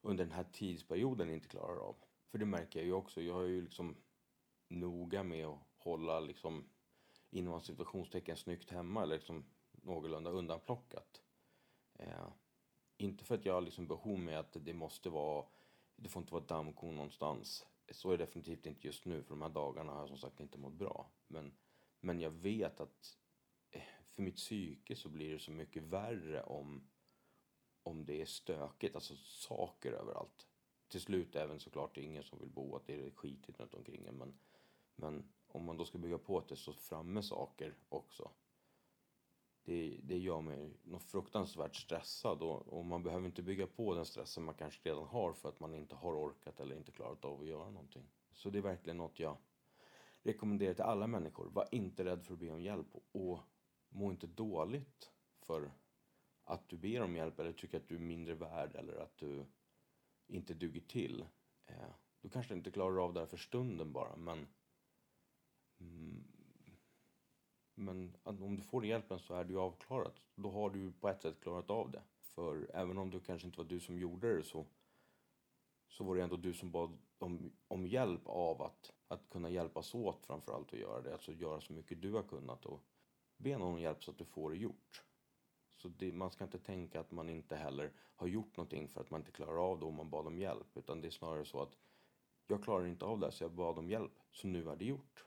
under 0.00 0.24
den 0.24 0.34
här 0.34 0.46
tidsperioden 0.52 1.30
inte 1.30 1.48
klarar 1.48 1.76
av. 1.76 1.96
För 2.30 2.38
det 2.38 2.46
märker 2.46 2.78
jag 2.78 2.86
ju 2.86 2.92
också. 2.92 3.22
Jag 3.22 3.42
är 3.42 3.46
ju 3.46 3.62
liksom 3.62 3.96
noga 4.68 5.22
med 5.22 5.46
att 5.46 5.58
hålla 5.76 6.20
liksom 6.20 6.68
inom 7.30 7.60
situationstecken 7.60 8.36
snyggt 8.36 8.70
hemma 8.70 9.02
eller 9.02 9.14
liksom 9.14 9.44
någorlunda 9.70 10.30
undanplockat. 10.30 11.22
Eh, 11.98 12.28
inte 12.96 13.24
för 13.24 13.34
att 13.34 13.46
jag 13.46 13.54
har 13.54 13.60
liksom 13.60 13.86
behov 13.86 14.18
med 14.18 14.38
att 14.38 14.56
det 14.60 14.74
måste 14.74 15.10
vara, 15.10 15.46
det 15.96 16.08
får 16.08 16.22
inte 16.22 16.34
vara 16.34 16.44
dammkorn 16.44 16.94
någonstans. 16.94 17.66
Så 17.90 18.10
är 18.10 18.18
det 18.18 18.24
definitivt 18.24 18.66
inte 18.66 18.86
just 18.86 19.04
nu 19.04 19.22
för 19.22 19.30
de 19.30 19.42
här 19.42 19.48
dagarna 19.48 19.92
har 19.92 20.00
jag 20.00 20.08
som 20.08 20.18
sagt 20.18 20.40
inte 20.40 20.58
mått 20.58 20.74
bra. 20.74 21.10
Men, 21.26 21.54
men 22.00 22.20
jag 22.20 22.30
vet 22.30 22.80
att 22.80 23.18
eh, 23.70 23.82
för 24.14 24.22
mitt 24.22 24.36
psyke 24.36 24.96
så 24.96 25.08
blir 25.08 25.32
det 25.32 25.38
så 25.38 25.50
mycket 25.50 25.82
värre 25.82 26.42
om 26.42 26.88
om 27.82 28.04
det 28.04 28.20
är 28.20 28.26
stökigt, 28.26 28.94
alltså 28.94 29.14
saker 29.16 29.92
överallt. 29.92 30.48
Till 30.88 31.00
slut 31.00 31.36
även 31.36 31.60
såklart, 31.60 31.94
det 31.94 32.00
är 32.00 32.04
ingen 32.04 32.22
som 32.22 32.38
vill 32.38 32.50
bo 32.50 32.76
att 32.76 32.86
det 32.86 33.06
är 33.06 33.10
skitigt 33.10 33.60
runt 33.60 33.74
omkring 33.74 34.06
en, 34.06 34.16
men, 34.16 34.38
men 34.96 35.32
om 35.48 35.64
man 35.64 35.76
då 35.76 35.84
ska 35.84 35.98
bygga 35.98 36.18
på 36.18 36.38
att 36.38 36.48
det 36.48 36.56
står 36.56 36.72
framme 36.72 37.22
saker 37.22 37.74
också. 37.88 38.30
Det, 39.62 40.00
det 40.02 40.18
gör 40.18 40.40
mig 40.40 40.76
något 40.82 41.02
fruktansvärt 41.02 41.76
stressad 41.76 42.42
och, 42.42 42.68
och 42.68 42.84
man 42.84 43.02
behöver 43.02 43.26
inte 43.26 43.42
bygga 43.42 43.66
på 43.66 43.94
den 43.94 44.04
stressen 44.04 44.44
man 44.44 44.54
kanske 44.54 44.88
redan 44.88 45.06
har 45.06 45.32
för 45.32 45.48
att 45.48 45.60
man 45.60 45.74
inte 45.74 45.94
har 45.94 46.14
orkat 46.14 46.60
eller 46.60 46.76
inte 46.76 46.92
klarat 46.92 47.24
av 47.24 47.40
att 47.40 47.46
göra 47.46 47.70
någonting. 47.70 48.08
Så 48.32 48.50
det 48.50 48.58
är 48.58 48.62
verkligen 48.62 48.96
något 48.96 49.18
jag 49.20 49.36
rekommenderar 50.22 50.74
till 50.74 50.84
alla 50.84 51.06
människor. 51.06 51.50
Var 51.50 51.68
inte 51.72 52.04
rädd 52.04 52.24
för 52.24 52.32
att 52.32 52.40
be 52.40 52.50
om 52.50 52.62
hjälp 52.62 52.86
och 53.12 53.40
må 53.88 54.10
inte 54.10 54.26
dåligt 54.26 55.10
för 55.40 55.72
att 56.48 56.68
du 56.68 56.76
ber 56.76 57.02
om 57.02 57.16
hjälp 57.16 57.38
eller 57.38 57.52
tycker 57.52 57.76
att 57.76 57.88
du 57.88 57.94
är 57.94 57.98
mindre 57.98 58.34
värd 58.34 58.76
eller 58.76 58.96
att 58.96 59.16
du 59.16 59.44
inte 60.26 60.54
duger 60.54 60.80
till. 60.80 61.24
Eh, 61.66 61.90
du 62.20 62.28
kanske 62.28 62.54
inte 62.54 62.70
klarar 62.70 63.04
av 63.04 63.14
det 63.14 63.20
här 63.20 63.26
för 63.26 63.36
stunden 63.36 63.92
bara, 63.92 64.16
men 64.16 64.46
mm, 65.80 66.24
men 67.78 68.16
om 68.24 68.56
du 68.56 68.62
får 68.62 68.86
hjälpen 68.86 69.18
så 69.18 69.34
är 69.34 69.44
det 69.44 69.52
ju 69.52 69.58
avklarat. 69.58 70.20
Då 70.34 70.50
har 70.50 70.70
du 70.70 70.92
på 70.92 71.08
ett 71.08 71.22
sätt 71.22 71.40
klarat 71.40 71.70
av 71.70 71.90
det. 71.90 72.02
För 72.20 72.70
även 72.74 72.98
om 72.98 73.10
det 73.10 73.20
kanske 73.20 73.46
inte 73.46 73.58
var 73.58 73.64
du 73.64 73.80
som 73.80 73.98
gjorde 73.98 74.36
det 74.36 74.42
så, 74.42 74.66
så 75.88 76.04
var 76.04 76.16
det 76.16 76.22
ändå 76.22 76.36
du 76.36 76.54
som 76.54 76.70
bad 76.70 76.98
om, 77.18 77.52
om 77.68 77.86
hjälp 77.86 78.22
av 78.24 78.62
att, 78.62 78.92
att 79.08 79.28
kunna 79.30 79.50
hjälpas 79.50 79.94
åt 79.94 80.26
framförallt 80.26 80.72
att 80.72 80.78
göra 80.78 81.00
det. 81.00 81.12
Alltså 81.12 81.32
göra 81.32 81.60
så 81.60 81.72
mycket 81.72 82.02
du 82.02 82.12
har 82.12 82.22
kunnat 82.22 82.66
och 82.66 82.80
be 83.36 83.58
någon 83.58 83.74
om 83.74 83.80
hjälp 83.80 84.04
så 84.04 84.10
att 84.10 84.18
du 84.18 84.24
får 84.24 84.50
det 84.50 84.56
gjort. 84.56 85.02
Så 85.78 85.88
det, 85.88 86.12
man 86.12 86.30
ska 86.30 86.44
inte 86.44 86.58
tänka 86.58 87.00
att 87.00 87.10
man 87.10 87.28
inte 87.28 87.56
heller 87.56 87.92
har 88.16 88.26
gjort 88.26 88.56
någonting 88.56 88.88
för 88.88 89.00
att 89.00 89.10
man 89.10 89.20
inte 89.20 89.32
klarar 89.32 89.70
av 89.70 89.78
det 89.78 89.86
om 89.86 89.94
man 89.94 90.10
bad 90.10 90.26
om 90.26 90.38
hjälp. 90.38 90.76
Utan 90.76 91.00
det 91.00 91.08
är 91.08 91.10
snarare 91.10 91.44
så 91.44 91.62
att 91.62 91.76
jag 92.46 92.64
klarar 92.64 92.86
inte 92.86 93.04
av 93.04 93.20
det 93.20 93.32
så 93.32 93.44
jag 93.44 93.52
bad 93.52 93.78
om 93.78 93.90
hjälp. 93.90 94.12
Så 94.30 94.46
nu 94.48 94.68
är 94.68 94.76
det 94.76 94.84
gjort. 94.84 95.24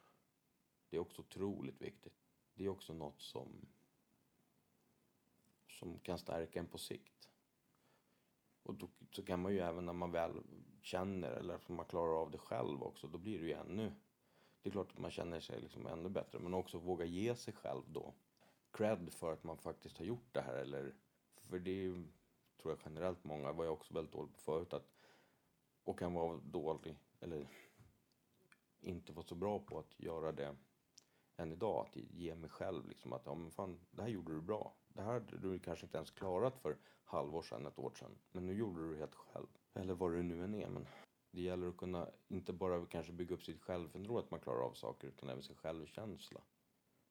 Det 0.90 0.98
är 0.98 1.02
också 1.02 1.22
otroligt 1.22 1.82
viktigt. 1.82 2.14
Det 2.54 2.66
är 2.66 2.70
också 2.70 2.94
något 2.94 3.22
som, 3.22 3.68
som 5.68 6.00
kan 6.00 6.18
stärka 6.18 6.60
en 6.60 6.68
på 6.68 6.78
sikt. 6.78 7.30
Och 8.64 8.76
då 8.76 8.90
så 9.12 9.24
kan 9.24 9.42
man 9.42 9.54
ju 9.54 9.60
även 9.60 9.86
när 9.86 9.94
man 9.94 10.12
väl 10.12 10.44
känner 10.82 11.32
eller 11.32 11.56
att 11.56 11.70
man 11.70 11.86
klarar 11.86 12.22
av 12.22 12.32
det 12.32 12.38
själv 12.38 12.84
också, 12.84 13.08
då 13.08 13.18
blir 13.18 13.40
det 13.40 13.46
ju 13.46 13.54
ännu... 13.54 13.92
Det 14.62 14.70
är 14.70 14.72
klart 14.72 14.92
att 14.92 15.00
man 15.00 15.12
känner 15.12 15.40
sig 15.40 15.62
liksom 15.62 15.88
ännu 15.88 16.10
bättre, 16.10 16.40
men 16.40 16.54
också 16.54 16.78
våga 16.78 17.06
ge 17.06 17.36
sig 17.36 17.54
själv 17.54 17.82
då 17.88 18.14
cred 18.72 19.14
för 19.14 19.34
att 19.34 19.44
man 19.44 19.58
faktiskt 19.58 19.98
har 19.98 20.06
gjort 20.06 20.34
det 20.34 20.42
här. 20.42 20.56
Eller, 20.56 20.94
för 21.36 21.60
det 21.60 21.86
är 21.86 22.04
tror 22.62 22.74
jag 22.74 22.80
generellt 22.86 23.24
många, 23.24 23.52
var 23.52 23.66
jag 23.66 23.74
också 23.74 23.94
väldigt 23.94 24.14
dålig 24.14 24.34
på 24.34 24.40
förut, 24.40 24.74
att, 24.74 24.88
och 25.84 26.00
kan 26.00 26.14
vara 26.14 26.38
dålig, 26.38 26.96
eller 27.20 27.48
inte 28.80 29.14
vara 29.14 29.26
så 29.26 29.36
bra 29.36 29.60
på 29.60 29.80
att 29.80 30.00
göra 30.00 30.32
det 30.32 30.56
än 31.38 31.52
idag. 31.52 31.86
Att 31.88 31.96
ge 31.96 32.36
mig 32.36 32.50
själv 32.50 32.88
liksom 32.88 33.14
att, 33.14 33.26
ja 33.26 33.36
men 33.36 33.52
fan, 33.52 33.80
det 33.92 34.02
här 34.02 34.10
gjorde 34.10 34.34
du 34.34 34.42
bra. 34.42 34.74
Det 34.88 35.02
här 35.02 35.14
hade 35.14 35.38
du 35.38 35.60
kanske 35.60 35.86
inte 35.86 35.98
ens 35.98 36.12
klarat 36.12 36.58
för 36.58 36.78
halvår 37.04 37.42
sedan, 37.42 37.66
ett 37.66 37.80
år 37.80 37.92
sedan. 37.92 38.18
Men 38.32 38.46
nu 38.46 38.54
gjorde 38.54 38.82
du 38.82 38.94
det 38.94 39.00
helt 39.00 39.16
själv. 39.16 39.48
Eller 39.74 39.94
vad 39.94 40.12
det 40.12 40.24
nu 40.24 40.44
än 40.44 40.56
är. 40.56 40.70
Men 40.70 40.88
det 41.32 41.42
gäller 41.42 41.68
att 41.68 41.78
kunna, 41.78 42.10
inte 42.28 42.54
bara 42.54 42.86
kanske 42.86 43.12
bygga 43.12 43.36
upp 43.36 43.44
sitt 43.44 43.62
självförtroende 43.62 44.20
att 44.20 44.32
man 44.32 44.40
klarar 44.40 44.66
av 44.66 44.74
saker, 44.74 45.08
utan 45.08 45.30
även 45.30 45.44
sin 45.44 45.56
självkänsla. 45.56 46.42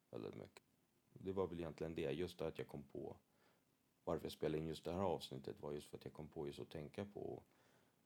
Väldigt 0.09 0.35
mycket 0.35 0.70
det 1.23 1.31
var 1.31 1.47
väl 1.47 1.59
egentligen 1.59 1.95
det. 1.95 2.11
Just 2.11 2.37
det 2.37 2.47
att 2.47 2.57
jag 2.57 2.67
kom 2.67 2.83
på 2.83 3.17
varför 4.03 4.25
jag 4.25 4.31
spelade 4.31 4.57
in 4.57 4.67
just 4.67 4.83
det 4.83 4.93
här 4.93 5.01
avsnittet 5.01 5.59
var 5.59 5.71
just 5.71 5.87
för 5.87 5.97
att 5.97 6.05
jag 6.05 6.13
kom 6.13 6.27
på 6.27 6.47
just 6.47 6.59
att 6.59 6.69
tänka 6.69 7.05
på 7.05 7.19
och 7.19 7.45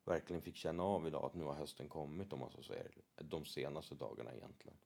verkligen 0.03 0.41
fick 0.41 0.55
känna 0.55 0.83
av 0.83 1.07
idag 1.07 1.25
att 1.25 1.33
nu 1.33 1.43
har 1.43 1.53
hösten 1.53 1.89
kommit 1.89 2.33
om 2.33 2.39
man 2.39 2.51
så 2.51 2.63
säger. 2.63 2.91
De 3.15 3.45
senaste 3.45 3.95
dagarna 3.95 4.33
egentligen. 4.33 4.77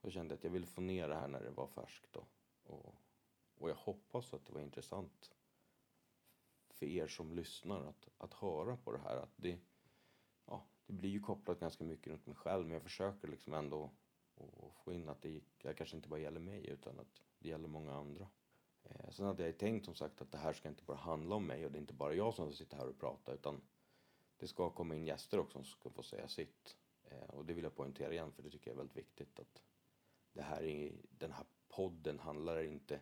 Jag 0.00 0.12
kände 0.12 0.34
att 0.34 0.44
jag 0.44 0.50
ville 0.50 0.66
få 0.66 0.80
ner 0.80 1.08
det 1.08 1.14
här 1.14 1.28
när 1.28 1.40
det 1.40 1.50
var 1.50 1.66
färskt 1.66 2.12
då. 2.12 2.26
Och, 2.62 2.94
och 3.54 3.70
jag 3.70 3.74
hoppas 3.74 4.34
att 4.34 4.46
det 4.46 4.52
var 4.52 4.60
intressant 4.60 5.34
för 6.68 6.86
er 6.86 7.06
som 7.06 7.32
lyssnar 7.32 7.80
att, 7.80 8.08
att 8.18 8.34
höra 8.34 8.76
på 8.76 8.92
det 8.92 8.98
här. 8.98 9.16
Att 9.16 9.32
det, 9.36 9.58
ja, 10.46 10.66
det 10.86 10.92
blir 10.92 11.10
ju 11.10 11.20
kopplat 11.20 11.60
ganska 11.60 11.84
mycket 11.84 12.06
runt 12.06 12.26
mig 12.26 12.36
själv 12.36 12.64
men 12.64 12.72
jag 12.72 12.82
försöker 12.82 13.28
liksom 13.28 13.54
ändå 13.54 13.90
och 14.36 14.74
få 14.84 14.92
in 14.92 15.08
att 15.08 15.22
det, 15.22 15.40
det 15.62 15.74
kanske 15.74 15.96
inte 15.96 16.08
bara 16.08 16.20
gäller 16.20 16.40
mig 16.40 16.66
utan 16.66 17.00
att 17.00 17.22
det 17.38 17.48
gäller 17.48 17.68
många 17.68 17.94
andra. 17.94 18.28
Eh, 18.82 19.10
sen 19.10 19.26
hade 19.26 19.46
jag 19.46 19.58
tänkt 19.58 19.84
som 19.84 19.94
sagt 19.94 20.22
att 20.22 20.32
det 20.32 20.38
här 20.38 20.52
ska 20.52 20.68
inte 20.68 20.84
bara 20.84 20.96
handla 20.96 21.36
om 21.36 21.46
mig 21.46 21.66
och 21.66 21.72
det 21.72 21.78
är 21.78 21.80
inte 21.80 21.94
bara 21.94 22.14
jag 22.14 22.34
som 22.34 22.52
sitter 22.52 22.76
här 22.76 22.88
och 22.88 22.98
pratar 22.98 23.34
utan 23.34 23.60
det 24.36 24.46
ska 24.46 24.70
komma 24.70 24.94
in 24.94 25.04
gäster 25.04 25.38
också 25.38 25.52
som 25.52 25.64
ska 25.64 25.90
få 25.90 26.02
säga 26.02 26.28
sitt. 26.28 26.76
Eh, 27.04 27.28
och 27.28 27.44
det 27.44 27.54
vill 27.54 27.64
jag 27.64 27.74
poängtera 27.74 28.12
igen 28.12 28.32
för 28.32 28.42
det 28.42 28.50
tycker 28.50 28.70
jag 28.70 28.74
är 28.74 28.78
väldigt 28.78 28.96
viktigt 28.96 29.38
att 29.38 29.62
det 30.32 30.42
här 30.42 30.62
är, 30.62 30.92
den 31.10 31.32
här 31.32 31.46
podden 31.68 32.18
handlar 32.18 32.62
inte 32.62 33.00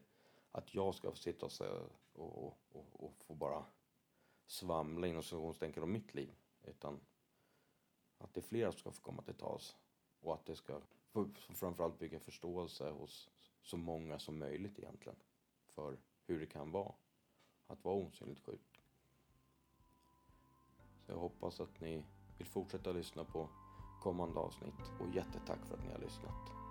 att 0.53 0.75
jag 0.75 0.95
ska 0.95 1.11
få 1.11 1.17
sitta 1.17 1.47
och, 1.47 1.61
och, 2.13 2.59
och, 2.73 3.05
och 3.05 3.15
få 3.25 3.35
bara 3.35 3.65
svamla 4.47 5.07
inom 5.07 5.23
situationstänker 5.23 5.83
om 5.83 5.93
mitt 5.93 6.15
liv. 6.15 6.33
Utan 6.63 7.01
att 8.19 8.35
det 8.35 8.41
är 8.41 8.43
flera 8.43 8.73
som 8.73 8.79
ska 8.79 8.91
få 8.91 9.03
komma 9.03 9.23
till 9.23 9.35
tals. 9.35 9.77
Och 10.21 10.35
att 10.35 10.47
det 10.47 10.57
ska 10.57 10.81
framförallt 11.55 11.99
bygga 11.99 12.21
förståelse 12.21 12.91
hos 12.91 13.31
så 13.63 13.77
många 13.77 14.19
som 14.19 14.39
möjligt 14.39 14.79
egentligen. 14.79 15.19
För 15.67 15.99
hur 16.27 16.41
det 16.41 16.47
kan 16.47 16.71
vara 16.71 16.93
att 17.67 17.85
vara 17.85 17.95
osynligt 17.95 18.41
sjuk. 18.41 18.81
Så 21.07 21.13
jag 21.13 21.19
hoppas 21.19 21.61
att 21.61 21.81
ni 21.81 22.05
vill 22.39 22.47
fortsätta 22.47 22.93
lyssna 22.93 23.25
på 23.25 23.49
kommande 24.03 24.41
avsnitt 24.41 24.91
och 25.01 25.15
jättetack 25.15 25.67
för 25.69 25.75
att 25.75 25.85
ni 25.85 25.93
har 25.93 25.99
lyssnat. 25.99 26.62